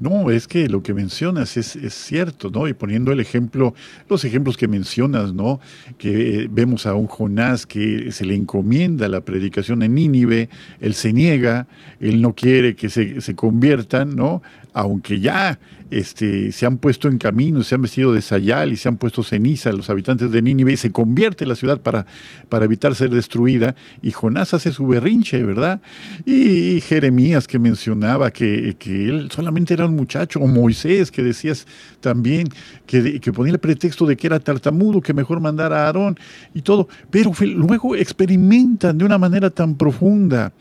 [0.04, 2.68] No, es que lo que mencionas es, cierto, ¿no?
[2.68, 3.74] Y poniendo el ejemplo,
[4.10, 5.62] los ejemplos que mencionas, ¿no?
[5.98, 10.50] Que eh, vemos a un Jonás que se le encomienda la predicación en Nínive,
[10.82, 11.68] él se niega,
[12.02, 14.42] él no quiere que se, se conviertan, ¿no?
[14.74, 15.60] aunque ya
[15.92, 19.24] este, se han puesto en camino, se han vestido de sayal y se han puesto
[19.24, 22.08] ceniza los habitantes de Nínive y se convierte la ciudad para,
[22.50, 23.76] para evitar ser destruida.
[24.02, 25.82] Y Jonás hace su berrinche, ¿verdad?
[26.26, 31.66] Y, Jeremías que mencionaba que, él solamente era un muchacho, o Moisés que decías
[32.00, 32.50] también
[32.86, 36.18] que, que ponía el pretexto de que era tartamudo, que mejor mandara a Aarón
[36.54, 36.88] y todo.
[37.10, 40.54] Pero luego experimentan de una manera tan profunda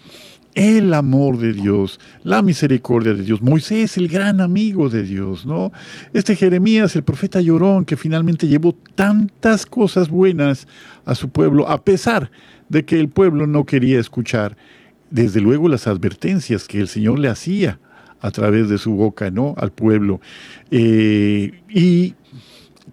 [0.55, 3.41] el amor de Dios, la misericordia de Dios.
[3.41, 5.73] Moisés, el gran amigo de Dios, ¿no?
[6.13, 10.69] Este Jeremías, el profeta llorón, que finalmente llevó tantas cosas buenas
[11.05, 12.31] a su pueblo, a pesar
[12.69, 14.57] de que el pueblo no quería escuchar,
[15.11, 17.79] desde luego, las advertencias que el Señor le hacía
[18.23, 19.55] a través de su boca, ¿no?
[19.59, 20.21] Al pueblo.
[20.71, 22.15] Eh, y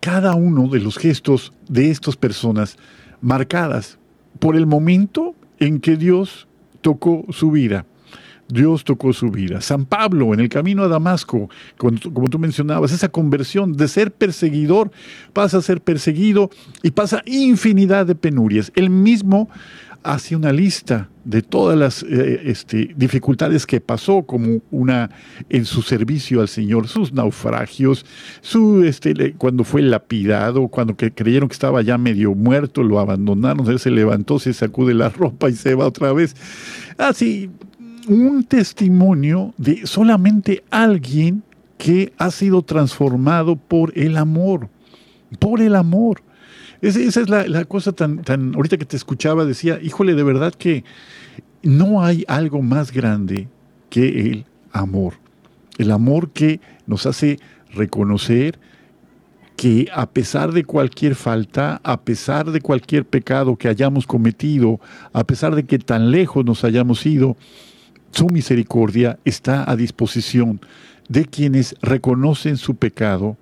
[0.02, 2.78] cada uno de los gestos de estas personas
[3.22, 4.00] marcadas
[4.40, 6.48] por el momento en que Dios
[6.82, 7.86] tocó su vida.
[8.52, 9.62] Dios tocó su vida.
[9.62, 14.92] San Pablo en el camino a Damasco, como tú mencionabas, esa conversión de ser perseguidor
[15.34, 16.50] pasa a ser perseguido
[16.82, 18.72] y pasa infinidad de penurias.
[18.76, 19.50] Él mismo
[20.04, 25.12] hace una lista de todas las eh, este, dificultades que pasó como una
[25.50, 28.06] en su servicio al Señor, sus naufragios,
[28.42, 33.80] su este, cuando fue lapidado, cuando creyeron que estaba ya medio muerto, lo abandonaron, él
[33.80, 36.36] se levantó, se sacude la ropa y se va otra vez.
[36.98, 37.50] Así,
[38.08, 41.44] un testimonio de solamente alguien
[41.78, 44.70] que ha sido transformado por el amor,
[45.40, 46.22] por el amor
[46.82, 50.84] esa es la, cosa tan, tan, ahorita que te escuchaba, decía, híjole, de verdad que
[51.62, 53.48] no hay algo más grande
[53.90, 55.16] que el amor.
[55.78, 57.40] El amor que nos hace
[57.72, 58.60] reconocer
[59.56, 64.80] que a pesar de cualquier falta, a pesar de cualquier pecado que hayamos cometido,
[65.12, 67.36] a pesar de que tan lejos nos hayamos ido,
[68.12, 70.62] su misericordia está a disposición
[71.10, 73.38] de quienes reconocen su pecado,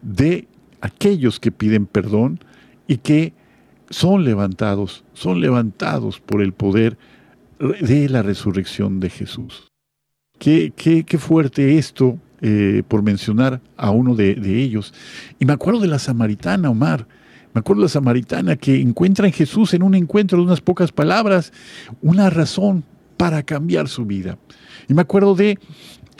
[0.00, 0.48] de
[0.80, 2.40] aquellos que piden perdón
[2.88, 3.32] y que
[3.90, 6.98] son levantados, son levantados por el poder
[7.58, 9.68] de la resurrección de Jesús.
[10.38, 14.94] Qué, qué, qué fuerte esto, eh, por mencionar a uno de, de, ellos.
[15.40, 17.06] Y me acuerdo de la samaritana, Omar.
[17.52, 20.92] Me acuerdo de la samaritana que encuentra en Jesús en un encuentro de unas pocas
[20.92, 21.52] palabras
[22.00, 22.84] una razón
[23.16, 24.38] para cambiar su vida.
[24.88, 25.58] Y me acuerdo de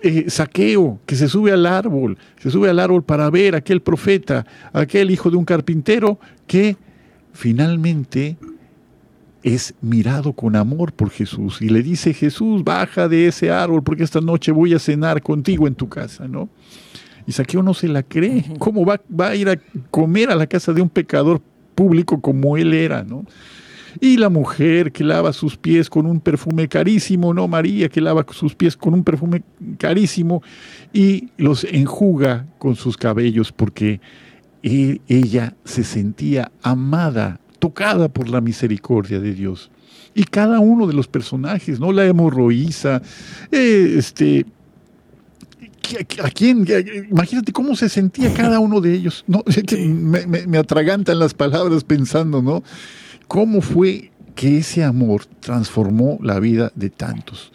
[0.02, 3.80] eh, saqueo, que se sube al árbol, se sube al árbol para ver a aquel
[3.80, 6.76] profeta, aquel hijo de un carpintero que
[7.32, 8.36] finalmente
[9.42, 14.02] es mirado con amor por Jesús y le dice, Jesús, baja de ese árbol porque
[14.02, 16.48] esta noche voy a cenar contigo en tu casa, ¿no?
[17.26, 18.44] Y Saqueo no se la cree.
[18.58, 19.56] ¿Cómo va, va a ir a
[19.90, 21.42] comer a la casa de un pecador
[21.74, 23.24] público como él era, ¿no?
[24.00, 28.24] Y la mujer que lava sus pies con un perfume carísimo, no María que lava
[28.30, 29.42] sus pies con un perfume
[29.78, 30.42] carísimo
[30.92, 34.00] y los enjuga con sus cabellos porque
[34.62, 39.70] e, ella se sentía amada, tocada por la misericordia de Dios.
[40.14, 41.92] Y cada uno de los personajes, ¿no?
[41.92, 43.02] La hemorroísa,
[43.52, 44.46] eh, este,
[46.22, 46.66] ¿A quién?
[47.10, 49.24] Imagínate cómo se sentía cada uno de ellos.
[49.26, 49.42] No,
[49.78, 52.62] me, me, atragantan las palabras pensando, ¿no?
[53.28, 57.52] ¿Cómo fue que ese amor transformó la vida de tantos?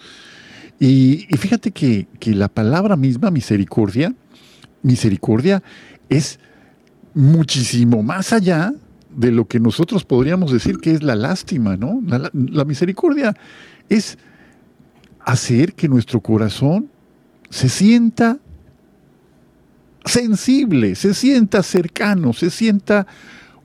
[0.79, 4.13] Y, fíjate que, que, la palabra misma, misericordia,
[4.81, 5.63] misericordia
[6.09, 6.39] es
[7.13, 8.73] muchísimo más allá
[9.15, 12.01] de lo que nosotros podríamos decir que es la lástima, ¿no?
[12.33, 13.35] La, misericordia
[13.89, 14.17] es
[15.19, 16.89] hacer que nuestro corazón
[17.49, 18.39] se sienta
[20.05, 23.07] sensible, se sienta cercano, se sienta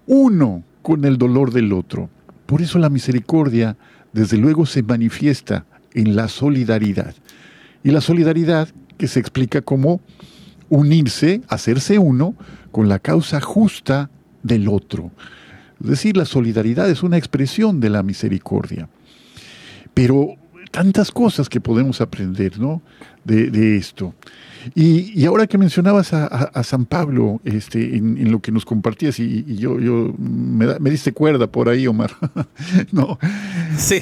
[0.07, 2.09] uno con el dolor del otro.
[2.47, 3.77] Por eso la misericordia,
[4.15, 7.15] desde luego, se manifiesta en la solidaridad.
[7.85, 10.01] Y la solidaridad que se explica como
[10.71, 12.35] unirse, hacerse uno
[12.73, 14.09] con la causa justa
[14.43, 15.11] del otro.
[15.79, 18.89] Es decir, la solidaridad es una expresión de la misericordia.
[19.93, 20.37] Pero
[20.71, 22.83] tantas cosas que podemos aprender ¿no?
[23.25, 24.15] de, esto.
[24.75, 29.79] Y, ahora que mencionabas a, San Pablo este, en, lo que nos compartías, y, yo,
[29.79, 32.11] yo me, me, diste cuerda por ahí, Omar,
[32.93, 33.19] ¿no?
[33.77, 34.01] Sí.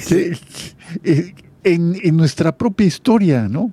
[1.03, 3.71] Eh, en, en, nuestra propia historia, ¿no?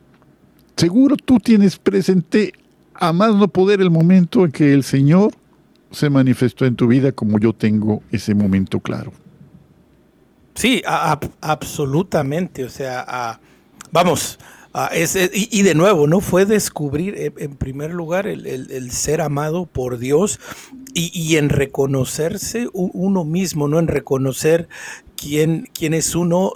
[0.76, 2.52] Seguro tú tienes presente
[2.94, 5.32] a más no poder el momento en que el Señor
[5.90, 9.12] se manifestó en tu vida como yo tengo ese momento claro.
[10.54, 12.64] Sí, absolutamente.
[12.64, 13.40] O sea,
[13.90, 14.38] vamos,
[15.32, 16.20] y, de nuevo, ¿no?
[16.20, 20.40] Fue descubrir eh, en primer lugar el, ser amado por Dios
[20.94, 23.78] y, y, en reconocerse uno mismo, ¿no?
[23.78, 24.68] En reconocer
[25.16, 26.54] quién es uno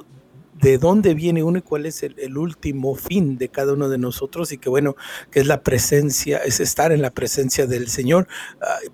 [0.60, 4.52] de dónde viene uno y cuál es el, último fin de cada uno de nosotros
[4.52, 4.96] y que bueno,
[5.30, 8.28] que es la presencia, es estar en la presencia del Señor,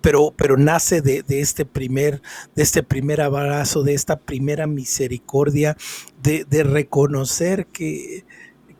[0.01, 2.23] pero, pero nace de, de, este primer,
[2.55, 5.77] de este primer abrazo, de esta primera misericordia,
[6.23, 8.25] de, de reconocer que,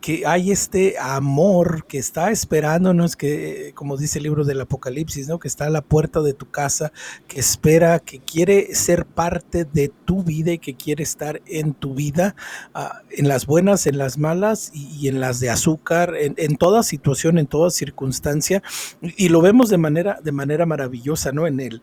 [0.05, 5.39] que hay este amor que está esperándonos, que como dice el libro del Apocalipsis, ¿no?
[5.39, 6.91] que está a la puerta de tu casa,
[7.27, 11.95] que espera, que quiere ser parte de tu vida y que quiere estar en tu
[11.95, 12.35] vida,
[12.75, 17.39] ah, en las buenas, en las malas y, en las de azúcar, en, toda situación,
[17.39, 18.61] en toda circunstancia.
[19.01, 21.47] Y lo vemos de manera, de manera maravillosa, ¿no?
[21.47, 21.81] En el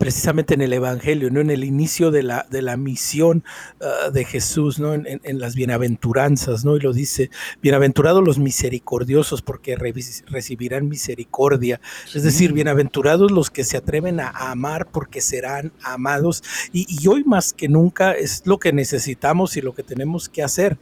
[0.00, 1.40] precisamente en el Evangelio, ¿no?
[1.40, 3.44] en el inicio de la, de la misión
[3.82, 4.94] ah, de Jesús, ¿no?
[4.94, 6.74] En, las bienaventuranzas, ¿no?
[6.76, 7.30] y lo dice,
[7.60, 11.82] bienaventurados los misericordiosos porque recibirán misericordia,
[12.14, 16.42] es decir, bienaventurados los que se atreven a amar porque serán amados,
[16.72, 20.78] y, hoy más que nunca es lo que necesitamos y lo que tenemos que hacer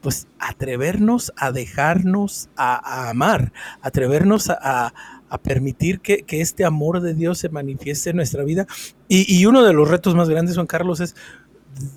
[0.00, 4.56] pues atrevernos a dejarnos a, amar, atrevernos a,
[4.86, 8.66] a permitir que, este amor de Dios se manifieste en nuestra vida.
[9.08, 11.14] Y, uno de los retos más grandes, Juan Carlos, es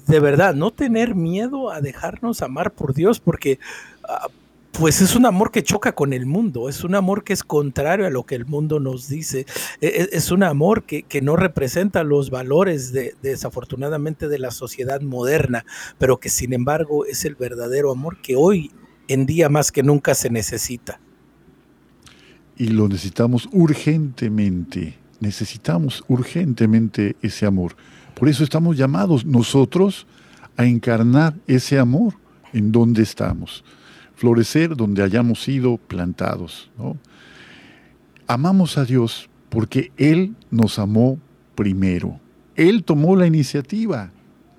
[0.08, 3.60] de verdad no tener miedo a dejarnos amar por Dios, porque
[4.08, 4.28] ah,
[4.74, 8.06] pues es un amor que choca con el mundo, es un amor que es contrario
[8.06, 9.46] a lo que el mundo nos dice,
[9.80, 15.02] e, e, es, un amor que, no representa los valores de, desafortunadamente de la sociedad
[15.02, 15.66] moderna,
[15.98, 18.72] pero que sin embargo es el verdadero amor que hoy
[19.08, 21.00] en día más que nunca se necesita
[22.60, 24.98] y lo necesitamos urgentemente.
[25.22, 27.76] Necesitamos urgentemente ese amor.
[28.14, 30.06] Por eso estamos llamados nosotros
[30.58, 32.16] a encarnar ese amor
[32.52, 33.64] en donde estamos.
[34.16, 36.70] Florecer donde hayamos sido plantados.
[38.28, 41.18] Amamos a Dios porque Él nos amó
[41.56, 42.20] primero.
[42.58, 44.12] Él tomó la iniciativa.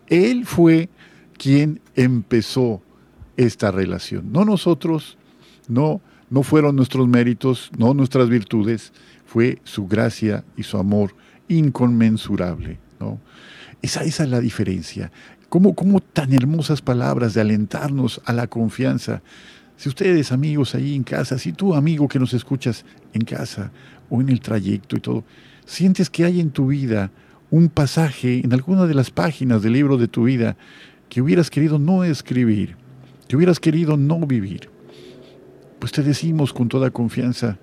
[0.06, 0.88] Él fue
[1.36, 2.80] quien empezó
[3.36, 4.32] esta relación.
[4.32, 5.18] No nosotros,
[5.68, 6.00] no
[6.30, 8.92] no fueron nuestros méritos, no nuestras virtudes,
[9.26, 11.14] fue su gracia y su amor
[11.48, 12.78] inconmensurable.
[12.98, 13.20] ¿no?
[13.82, 15.10] Esa, es la diferencia.
[15.48, 19.22] ¿Cómo, ¿Cómo tan hermosas palabras de alentarnos a la confianza?
[19.76, 23.72] Si ustedes, amigos, ahí en casa, si tú, amigo que nos escuchas en casa
[24.08, 25.24] o en el trayecto y todo,
[25.64, 27.10] sientes que hay en tu vida
[27.50, 30.56] un pasaje en alguna de las páginas del libro de tu vida
[31.08, 32.76] que hubieras querido no escribir,
[33.26, 34.70] que hubieras querido no vivir,
[35.80, 37.58] pues te decimos con toda confianza,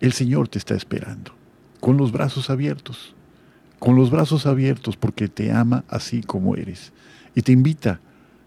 [0.00, 1.32] el Señor te está esperando,
[1.80, 3.14] con los brazos abiertos,
[3.78, 6.92] con los brazos abiertos porque te ama así como eres.
[7.34, 7.98] Y te invita,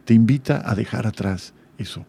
[0.06, 2.06] te invita a dejar atrás eso.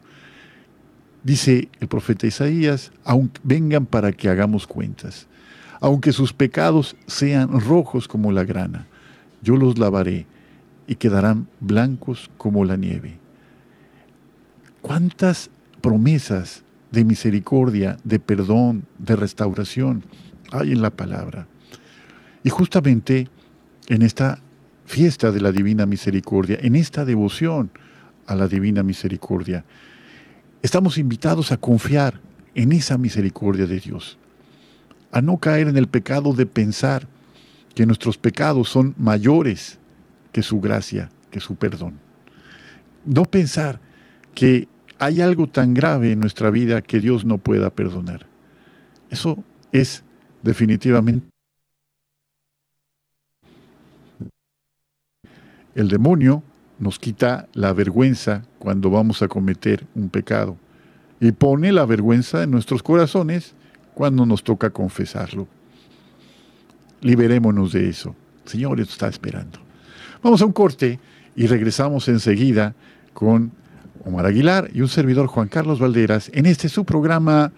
[1.22, 5.26] Dice el profeta Isaías, aunque vengan para que hagamos cuentas,
[5.80, 8.86] aunque sus pecados sean rojos como la grana,
[9.40, 10.26] yo los lavaré
[10.86, 13.18] y quedarán blancos como la nieve.
[14.82, 15.48] ¿Cuántas
[15.80, 16.63] promesas
[16.94, 20.04] de misericordia, de perdón, de restauración
[20.50, 21.46] hay en la palabra.
[22.42, 23.28] Y justamente
[23.88, 24.38] en esta
[24.86, 27.70] fiesta de la Divina Misericordia, en esta devoción
[28.26, 29.64] a la Divina Misericordia,
[30.62, 32.20] estamos invitados a confiar
[32.54, 34.18] en esa misericordia de Dios,
[35.10, 37.08] a no caer en el pecado de pensar
[37.74, 39.78] que nuestros pecados son mayores
[40.32, 41.94] que su gracia, que su perdón.
[43.04, 43.80] No pensar
[44.34, 44.68] que
[45.04, 48.26] hay algo tan grave en nuestra vida que Dios no pueda perdonar.
[49.10, 50.02] Eso es
[50.42, 51.34] definitivamente
[55.74, 56.42] el demonio
[56.78, 60.56] nos quita la vergüenza cuando vamos a cometer un pecado
[61.20, 63.54] y pone la vergüenza en nuestros corazones
[63.94, 65.46] cuando nos toca confesarlo.
[67.00, 68.14] Liberémonos de eso.
[68.44, 69.58] Señor, esto está esperando.
[70.22, 70.98] Vamos a un corte
[71.36, 72.74] y regresamos enseguida
[73.12, 73.52] con
[74.04, 77.52] Omar Aguilar y un servidor Juan Carlos Valderas en este su programa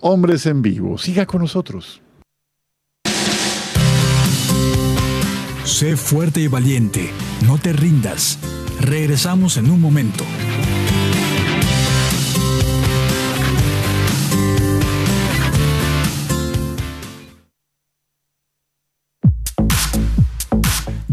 [0.00, 0.98] Hombres en Vivo.
[0.98, 2.02] Siga con nosotros.
[5.64, 7.10] Sé fuerte y valiente,
[7.46, 8.38] no te rindas.
[8.80, 10.24] Regresamos en un momento.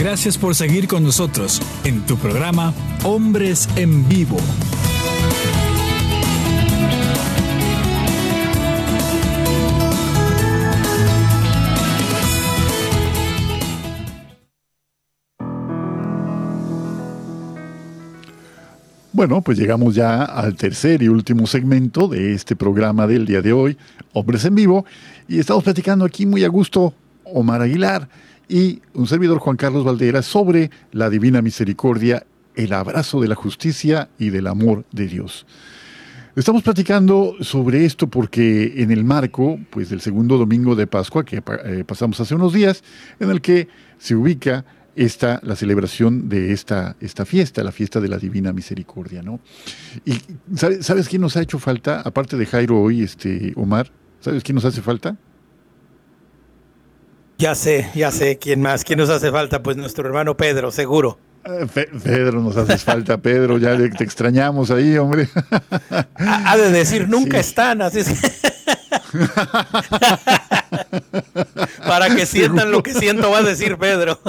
[0.00, 2.72] Gracias por seguir con nosotros en tu programa
[3.04, 4.38] Hombres en Vivo.
[19.12, 23.52] Bueno, pues llegamos ya al tercer y último segmento de este programa del día de
[23.52, 23.76] hoy,
[24.14, 24.86] Hombres en Vivo,
[25.28, 26.94] y estamos platicando aquí muy a gusto
[27.24, 28.08] Omar Aguilar
[28.50, 32.26] y un servidor Juan Carlos Valderas sobre la divina misericordia,
[32.56, 35.46] el abrazo de la justicia y del amor de Dios.
[36.34, 41.42] Estamos platicando sobre esto porque en el marco pues, del segundo domingo de Pascua que
[41.64, 42.82] eh, pasamos hace unos días,
[43.20, 44.64] en el que se ubica
[44.96, 49.22] esta, la celebración de esta, esta fiesta, la fiesta de la Divina Misericordia.
[49.22, 49.40] ¿no?
[50.04, 50.14] ¿Y
[50.56, 53.92] ¿sabes, sabes quién nos ha hecho falta, aparte de Jairo hoy, este, Omar?
[54.20, 55.16] ¿Sabes quién nos hace falta?
[57.40, 58.84] Ya sé, ya sé quién más.
[58.84, 59.62] ¿Quién nos hace falta?
[59.62, 61.18] Pues nuestro hermano Pedro, seguro.
[61.46, 61.66] Eh,
[62.04, 65.26] Pedro, nos hace falta, Pedro, ya te extrañamos ahí, hombre.
[66.18, 68.12] Ha de decir, nunca están, así es.
[71.86, 74.20] Para que sientan lo que siento, va a decir Pedro.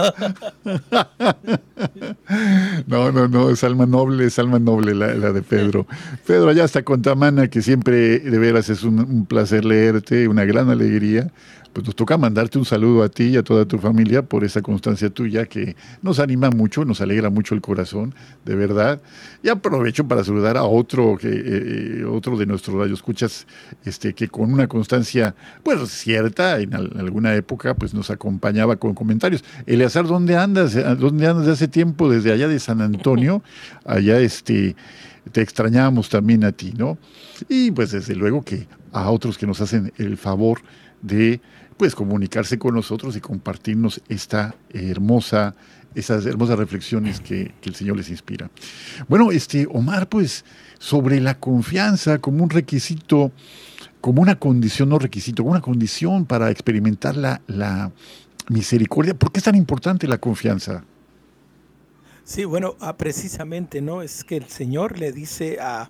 [2.87, 5.85] No, no, no, es alma noble, es alma noble la, de Pedro.
[6.25, 10.69] Pedro, allá está con Tamana, que siempre de veras es un placer leerte, una gran
[10.69, 11.29] alegría
[11.73, 14.61] pues nos toca mandarte un saludo a ti y a toda tu familia por esa
[14.61, 18.13] constancia tuya que nos anima mucho, nos alegra mucho el corazón,
[18.43, 19.01] de verdad.
[19.41, 23.47] Y aprovecho para saludar a otro que eh, otro de nuestros radioescuchas
[23.85, 29.43] este que con una constancia pues cierta en, alguna época pues nos acompañaba con comentarios.
[29.65, 30.75] Eleazar, ¿dónde andas?
[30.99, 33.43] ¿Dónde andas de hace tiempo desde allá de San Antonio?
[33.85, 34.75] Allá este
[35.31, 36.97] te extrañamos también a ti, ¿no?
[37.47, 40.61] Y pues desde luego que a otros que nos hacen el favor
[41.01, 41.41] de
[41.81, 45.55] pues comunicarse con nosotros y compartirnos esta hermosa,
[45.95, 48.51] esas hermosas reflexiones que, el Señor les inspira.
[49.07, 50.45] Bueno, este, Omar, pues,
[50.77, 53.31] sobre la confianza como un requisito,
[53.99, 57.91] como una condición, no requisito, como una condición para experimentar la, la
[58.47, 59.15] misericordia.
[59.15, 60.83] ¿Por qué es tan importante la confianza?
[62.23, 64.03] Sí, bueno, ah, precisamente, ¿no?
[64.03, 65.89] Es que el Señor le dice a,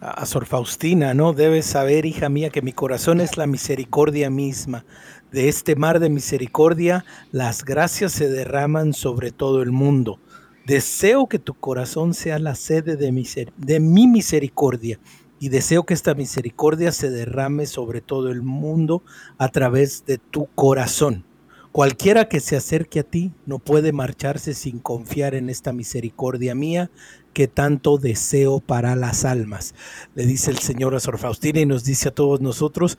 [0.00, 1.32] a Sor Faustina, ¿no?
[1.32, 4.84] Debes saber, hija mía, que mi corazón es la misericordia misma.
[5.32, 10.20] De este mar de misericordia, las gracias se derraman sobre todo el mundo.
[10.66, 14.98] Deseo que tu corazón sea la sede de de mi misericordia
[15.38, 19.02] y deseo que esta misericordia se derrame sobre todo el mundo
[19.36, 21.24] a través de tu corazón.
[21.72, 26.90] Cualquiera que se acerque a ti no puede marcharse sin confiar en esta misericordia mía
[27.34, 29.74] que tanto deseo para las almas.
[30.14, 32.98] Le dice el Señor a Sor Faustina y nos dice a todos nosotros,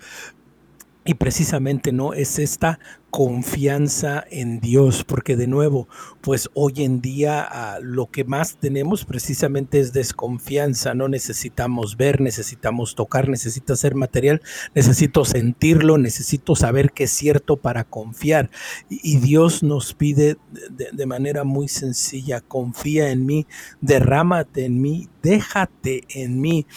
[1.09, 2.77] y precisamente no es esta
[3.09, 5.87] confianza en Dios, porque de nuevo,
[6.21, 12.21] pues hoy en día ah, lo que más tenemos precisamente es desconfianza, no necesitamos ver,
[12.21, 14.43] necesitamos tocar, necesita ser material,
[14.75, 18.51] necesito sentirlo, necesito saber que es cierto para confiar.
[18.87, 20.37] Y, Dios nos pide
[20.69, 23.47] de, de manera muy sencilla, confía en mí,
[23.81, 26.67] derrámate en mí, déjate en mí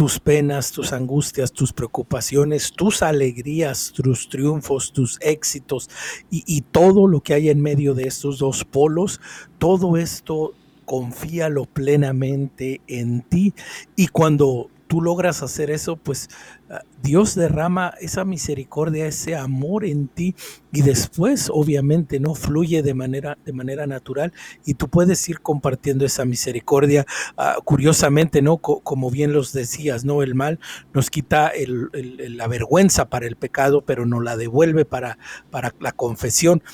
[0.00, 5.90] tus penas, tus angustias, tus preocupaciones, tus alegrías, tus triunfos, tus éxitos
[6.30, 9.20] y, todo lo que hay en medio de estos dos polos,
[9.58, 10.54] todo esto
[10.86, 13.52] confíalo plenamente en ti.
[13.94, 16.28] Y cuando tú logras hacer eso, pues
[16.68, 20.34] ah, Dios derrama esa misericordia, ese amor en ti
[20.72, 24.32] y después obviamente no fluye de manera, de manera natural
[24.66, 27.06] y tú puedes ir compartiendo esa misericordia.
[27.36, 28.56] Ah, curiosamente, ¿no?
[28.58, 30.24] como bien los decías, ¿no?
[30.24, 30.58] El mal
[30.92, 31.52] nos quita
[31.94, 35.18] la vergüenza para el pecado, pero nos la devuelve para,
[35.52, 36.64] para la confesión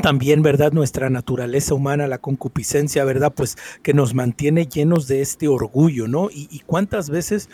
[0.00, 0.72] también, ¿verdad?
[0.72, 3.32] Nuestra naturaleza humana, la concupiscencia, ¿verdad?
[3.34, 6.28] Pues que nos mantiene llenos de este orgullo, ¿no?
[6.30, 7.48] Y, cuántas veces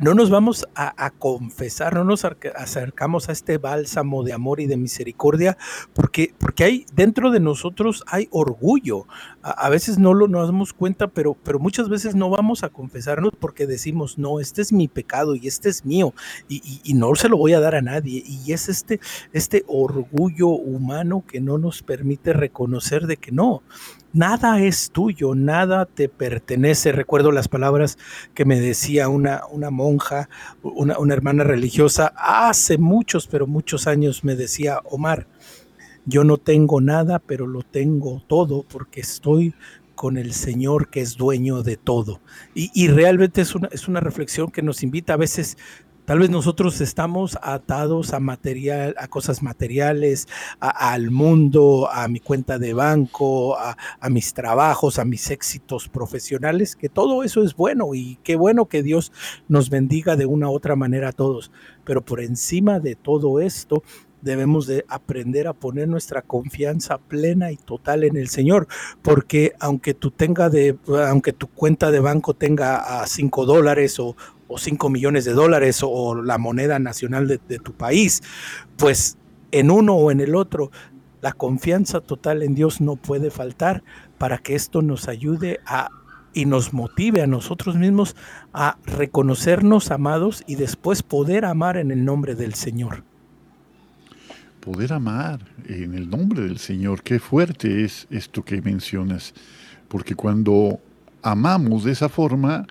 [0.00, 4.76] no nos vamos a, confesar, no nos acercamos a este bálsamo de amor y de
[4.76, 5.56] misericordia,
[5.92, 9.06] porque, porque hay dentro de nosotros hay orgullo.
[9.42, 13.32] A, veces no lo nos damos cuenta, pero, pero muchas veces no vamos a confesarnos
[13.38, 16.14] porque decimos, no, este es mi pecado y este es mío
[16.48, 18.22] y, y no se lo voy a dar a nadie.
[18.26, 19.00] Y es este,
[19.32, 23.62] este orgullo humano que no nos permite reconocer de que no,
[24.14, 26.92] nada es tuyo, nada te pertenece.
[26.92, 27.98] Recuerdo las palabras
[28.32, 30.30] que me decía una, una monja,
[30.62, 35.26] una, hermana religiosa, hace muchos, pero muchos años me decía, Omar,
[36.06, 39.54] yo no tengo nada, pero lo tengo todo porque estoy
[39.94, 42.20] con el Señor que es dueño de todo.
[42.54, 45.56] Y, y realmente es una, es una reflexión que nos invita a veces
[46.04, 50.28] Tal vez nosotros estamos atados a material, a cosas materiales,
[50.60, 53.74] al mundo, a mi cuenta de banco, a,
[54.10, 58.82] mis trabajos, a mis éxitos profesionales, que todo eso es bueno y qué bueno que
[58.82, 59.12] Dios
[59.48, 61.50] nos bendiga de una u otra manera a todos.
[61.84, 63.82] Pero por encima de todo esto,
[64.24, 68.66] debemos de aprender a poner nuestra confianza plena y total en el Señor,
[69.02, 70.76] porque aunque tú tenga de,
[71.06, 74.16] aunque tu cuenta de banco tenga a 5 dólares o,
[74.48, 78.22] o 5 millones de dólares o la moneda nacional de, tu país,
[78.76, 79.16] pues
[79.50, 80.70] en uno o en el otro,
[81.20, 83.82] la confianza total en Dios no puede faltar
[84.18, 85.88] para que esto nos ayude a
[86.34, 88.16] y nos motive a nosotros mismos
[88.52, 93.04] a reconocernos amados y después poder amar en el nombre del Señor.
[94.60, 99.32] Poder amar en el nombre del Señor, qué fuerte es esto que mencionas,
[99.88, 100.80] porque cuando
[101.22, 102.66] amamos de esa forma,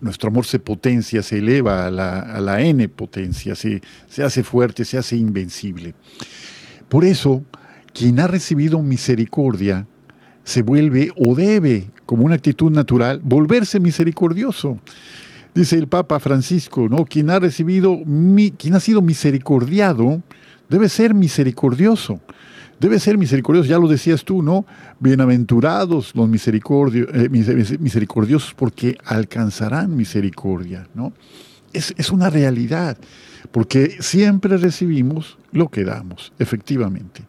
[0.00, 4.98] nuestro amor se potencia, se eleva a la, N potencia, se, se hace fuerte, se
[4.98, 5.94] hace invencible.
[6.88, 7.44] Por eso,
[7.92, 9.86] quien ha recibido misericordia
[10.44, 14.78] se vuelve o debe, como una actitud natural, volverse misericordioso.
[15.54, 17.04] Dice el Papa Francisco, ¿no?
[17.04, 17.98] Quien ha recibido,
[18.58, 20.22] quien ha sido misericordiado,
[20.68, 22.20] debe ser misericordioso
[22.78, 24.66] debe ser misericordioso, ya lo decías tú, ¿no?
[25.00, 27.28] Bienaventurados los eh,
[27.80, 31.12] misericordiosos porque alcanzarán misericordia, ¿no?
[31.72, 32.96] Es, una realidad,
[33.52, 37.22] porque siempre recibimos lo que damos, efectivamente.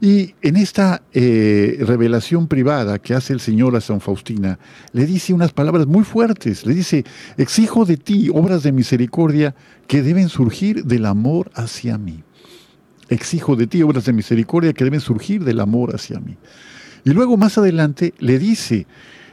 [0.00, 4.60] Y en esta eh, revelación privada que hace el Señor a San Faustina,
[4.92, 7.04] le dice unas palabras muy fuertes, le dice,
[7.36, 9.56] exijo de ti obras de misericordia
[9.88, 12.22] que deben surgir del amor hacia mí
[13.10, 16.36] exijo de ti obras de misericordia que deben surgir del amor hacia mí.
[17.04, 18.86] Y luego más adelante le dice,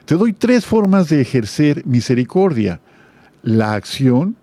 [0.06, 2.82] te doy tres formas de ejercer misericordia,
[3.44, 4.36] la acción,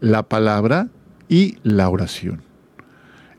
[0.00, 0.88] la palabra
[1.28, 2.42] y la oración.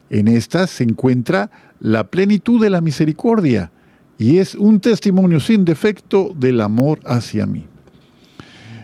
[0.10, 3.72] En estas se encuentra la plenitud de la misericordia
[4.18, 7.66] y es un testimonio sin defecto del amor hacia mí.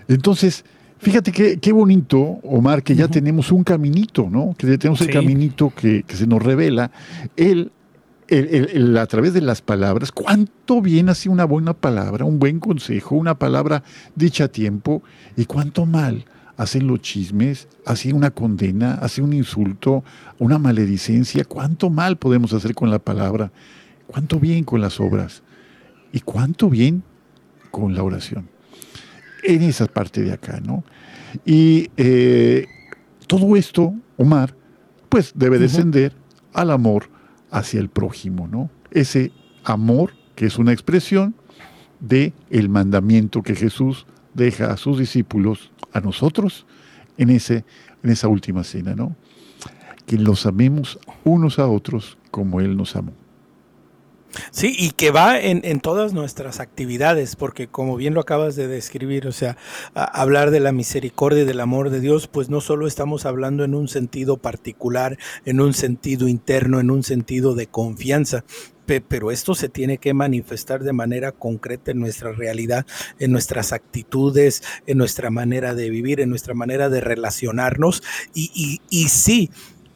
[0.08, 0.66] Entonces,
[1.04, 4.56] Fíjate qué, bonito, Omar, que ya tenemos un caminito, ¿no?
[4.58, 6.92] Que tenemos el caminito que, se nos revela.
[7.36, 7.74] Él,
[8.98, 13.38] a través de las palabras, cuánto bien hace una buena palabra, un buen consejo, una
[13.38, 13.84] palabra
[14.16, 15.04] dicha a tiempo,
[15.36, 16.24] y cuánto mal
[16.56, 20.06] hacen los chismes, hace una condena, hace un insulto,
[20.40, 21.44] una maledicencia.
[21.44, 23.52] Cuánto mal podemos hacer con la palabra,
[24.08, 25.44] cuánto bien con las obras,
[26.14, 27.04] y cuánto bien
[27.72, 28.53] con la oración
[29.44, 30.84] en esa parte de acá, ¿no?
[31.46, 32.68] Y eh,
[33.28, 34.56] todo esto, Omar,
[35.10, 36.14] pues debe descender
[36.54, 37.10] al amor
[37.52, 38.70] hacia el prójimo, ¿no?
[38.92, 39.32] Ese
[39.64, 41.36] amor que es una expresión
[42.00, 46.66] de el mandamiento que Jesús deja a sus discípulos, a nosotros,
[47.18, 47.66] en, ese,
[48.02, 49.16] en esa última cena, ¿no?
[50.06, 53.14] que los amemos unos a otros como Él nos amó.
[54.52, 58.68] Sí, y que va en, en, todas nuestras actividades, porque como bien lo acabas de
[58.68, 59.58] describir, o sea,
[59.94, 63.76] hablar de la misericordia y del amor de Dios, pues no solo estamos hablando en
[63.76, 68.44] un sentido particular, en un sentido interno, en un sentido de confianza,
[68.86, 72.86] pero esto se tiene que manifestar de manera concreta en nuestra realidad,
[73.20, 78.04] en nuestras actitudes, en nuestra manera de vivir, en nuestra manera de relacionarnos.
[78.34, 79.52] Y, y, y sí,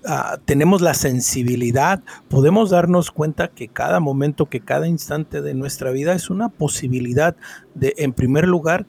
[0.06, 5.92] uh, tenemos la sensibilidad, podemos darnos cuenta que cada momento, que cada instante de nuestra
[5.92, 7.36] vida es una posibilidad
[7.76, 8.88] de, en primer lugar,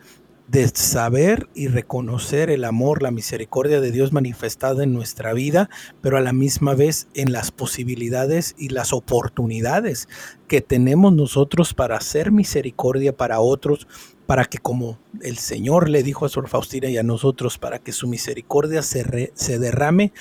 [0.49, 5.69] de saber y reconocer el amor, la misericordia de Dios manifestada en nuestra vida,
[6.01, 10.09] pero a la misma vez en las posibilidades y las oportunidades
[10.49, 13.87] que tenemos nosotros para hacer misericordia para otros,
[14.29, 17.93] para que como el Señor le dijo a Sor Faustina y a nosotros, para que
[17.93, 20.13] su misericordia se, se derrame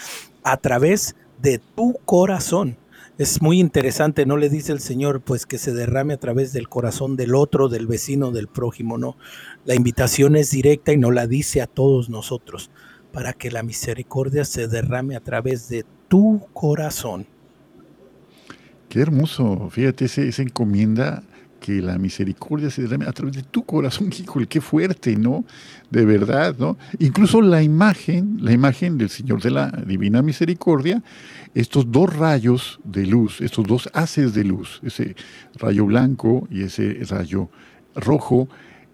[0.43, 2.77] a través de tu corazón
[3.17, 6.69] es muy interesante, no le dice el Señor pues que se derrame a través del
[6.69, 9.17] corazón del otro, del vecino, del prójimo, no.
[9.65, 12.69] La invitación es directa y no la dice a todos nosotros,
[13.11, 17.25] para que la misericordia se derrame a través de tu corazón.
[18.87, 21.23] Qué hermoso, fíjate, esa encomienda
[21.67, 25.43] que la misericordia se derrame a través de tu corazón, híjole, qué fuerte, ¿no?
[25.91, 26.77] De verdad, ¿no?
[26.97, 31.03] Incluso la imagen, la imagen del Señor de la Divina Misericordia,
[31.53, 35.17] estos dos rayos de luz, estos dos haces de luz, ese
[35.55, 37.49] rayo blanco y ese rayo
[37.95, 38.47] rojo,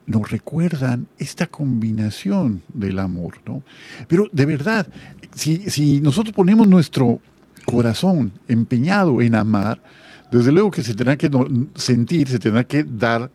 [0.07, 3.61] nos recuerdan esta combinación del amor, ¿no?
[4.07, 4.87] Pero de verdad,
[5.35, 7.19] si, si nosotros ponemos nuestro
[7.65, 9.79] corazón empeñado en amar,
[10.39, 11.29] desde luego que se tendrá que
[11.75, 13.29] sentir, se tendrá que dar,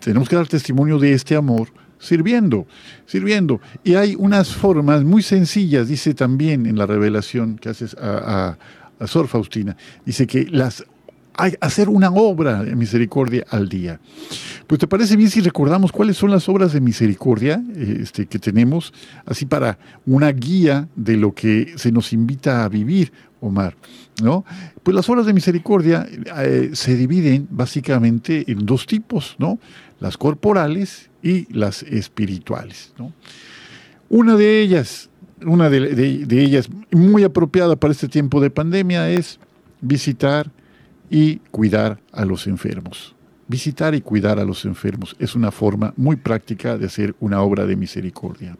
[0.00, 1.68] tenemos que dar testimonio de este amor
[1.98, 2.66] sirviendo,
[3.06, 3.60] sirviendo.
[3.84, 8.56] Y hay unas formas muy sencillas, dice también en la revelación que haces a,
[9.04, 9.76] Sor Faustina,
[10.06, 10.84] dice que las
[11.34, 13.98] hay hacer una obra de misericordia al día.
[14.66, 18.92] Pues te parece bien si recordamos cuáles son las obras de misericordia este, que tenemos,
[19.26, 23.12] así para una guía de lo que se nos invita a vivir,
[23.42, 23.76] Omar.
[24.22, 24.44] ¿no?
[24.82, 26.06] Pues las obras de misericordia
[26.38, 29.58] eh, se dividen básicamente en dos tipos, ¿no?
[30.00, 32.92] Las corporales y las espirituales.
[34.08, 35.10] Una de ellas,
[35.44, 39.38] una de, ellas muy apropiada para este tiempo de pandemia es
[39.80, 40.50] visitar
[41.10, 43.14] y cuidar a los enfermos.
[43.48, 47.66] Visitar y cuidar a los enfermos es una forma muy práctica de hacer una obra
[47.66, 48.56] de misericordia.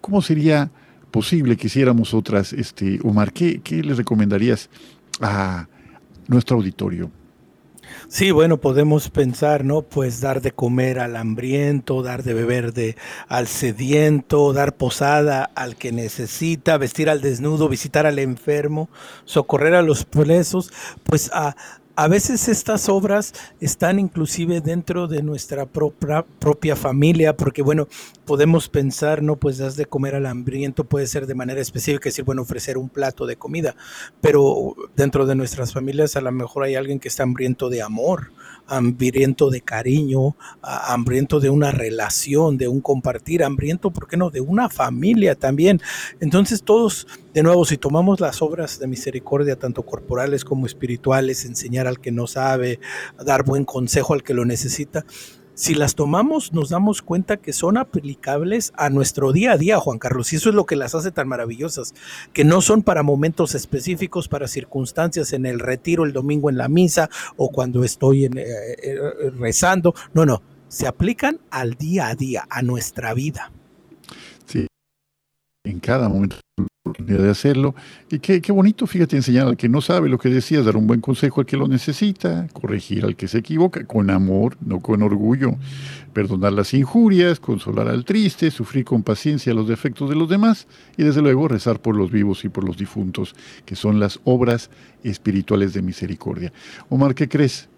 [0.00, 0.70] ¿Cómo sería
[1.16, 3.32] posible que hiciéramos otras, este, Omar?
[3.32, 4.68] ¿Qué, qué le recomendarías
[5.22, 5.66] a
[6.28, 7.10] nuestro auditorio?
[8.06, 9.80] Sí, bueno, podemos pensar, ¿no?
[9.80, 12.96] Pues dar de comer al hambriento, dar de beber de,
[13.28, 18.90] al sediento, dar posada al que necesita, vestir al desnudo, visitar al enfermo,
[19.24, 20.70] socorrer a los presos,
[21.02, 21.56] pues a,
[21.96, 27.88] a veces estas obras están inclusive dentro de nuestra propia, propia, familia, porque bueno,
[28.26, 32.24] podemos pensar, no, pues das de comer al hambriento, puede ser de manera específica, decir,
[32.24, 33.74] bueno, ofrecer un plato de comida,
[34.20, 38.30] pero dentro de nuestras familias a lo mejor hay alguien que está hambriento de amor,
[38.66, 44.40] hambriento de cariño, hambriento de una relación, de un compartir, hambriento, ¿por qué no?, de
[44.40, 45.80] una familia también.
[46.20, 51.86] Entonces todos, de nuevo, si tomamos las obras de misericordia, tanto corporales como espirituales, enseñar
[51.86, 52.80] al que no sabe,
[53.24, 55.04] dar buen consejo al que lo necesita,
[55.56, 59.98] si las tomamos, nos damos cuenta que son aplicables a nuestro día a día, Juan
[59.98, 61.94] Carlos, y eso es lo que las hace tan maravillosas,
[62.34, 66.68] que no son para momentos específicos, para circunstancias en el retiro, el domingo en la
[66.68, 68.98] misa o cuando estoy eh, eh,
[69.30, 73.50] rezando, no, no, se aplican al día a día, a nuestra vida.
[74.44, 74.66] Sí,
[75.64, 76.36] en cada momento
[76.98, 77.74] de hacerlo.
[78.10, 80.86] Y qué, qué, bonito, fíjate, enseñar al que no sabe lo que decías, dar un
[80.86, 85.02] buen consejo al que lo necesita, corregir al que se equivoca, con amor, no con
[85.02, 85.56] orgullo,
[86.12, 90.66] perdonar las injurias, consolar al triste, sufrir con paciencia los defectos de los demás
[90.96, 93.34] y desde luego rezar por los vivos y por los difuntos,
[93.64, 94.70] que son las obras
[95.02, 96.52] espirituales de misericordia.
[96.88, 97.68] Omar, ¿qué crees?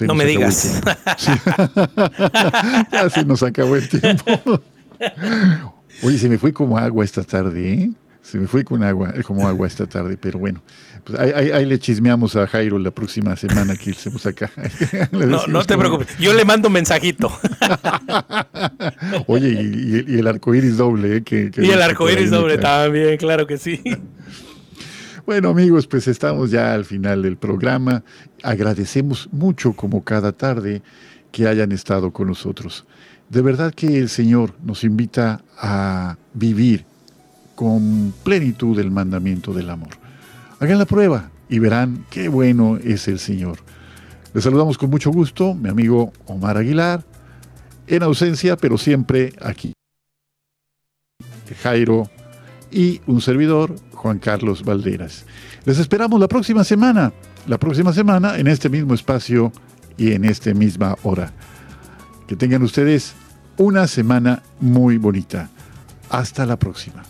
[0.00, 0.80] no me digas.
[2.92, 4.60] ya se nos acabó el tiempo.
[6.02, 7.90] Oye, se me fue como agua esta tarde, ¿eh?
[8.22, 10.62] Se me fue con agua, eh, como agua esta tarde, pero bueno.
[11.04, 14.50] Pues ahí, le chismeamos a Jairo la próxima semana que estemos acá.
[15.10, 17.32] no, no te preocupes, yo le mando un mensajito.
[19.26, 21.22] Oye, y, el arco iris doble, ¿eh?
[21.22, 23.82] Que, y el arco iris doble también, claro que sí.
[25.24, 28.02] Bueno amigos, pues estamos ya al final del programa.
[28.42, 30.82] Agradecemos mucho como cada tarde
[31.30, 32.84] que hayan estado con nosotros.
[33.28, 36.86] De verdad que el Señor nos invita a vivir
[37.62, 39.90] con plenitud el mandamiento del amor.
[40.58, 43.58] Hagan la prueba y verán qué bueno es el Señor.
[44.34, 47.04] Les saludamos con mucho gusto, mi amigo Omar Aguilar,
[47.86, 49.74] en ausencia, pero siempre aquí.
[51.62, 52.10] Jairo
[52.72, 55.24] y un servidor, Juan Carlos Valderas.
[55.64, 57.12] Les esperamos la próxima semana,
[57.46, 59.52] la próxima semana en este mismo espacio
[59.96, 61.30] y en esta misma hora.
[62.26, 63.14] Que tengan ustedes
[63.56, 65.48] una semana muy bonita.
[66.10, 67.04] Hasta la próxima.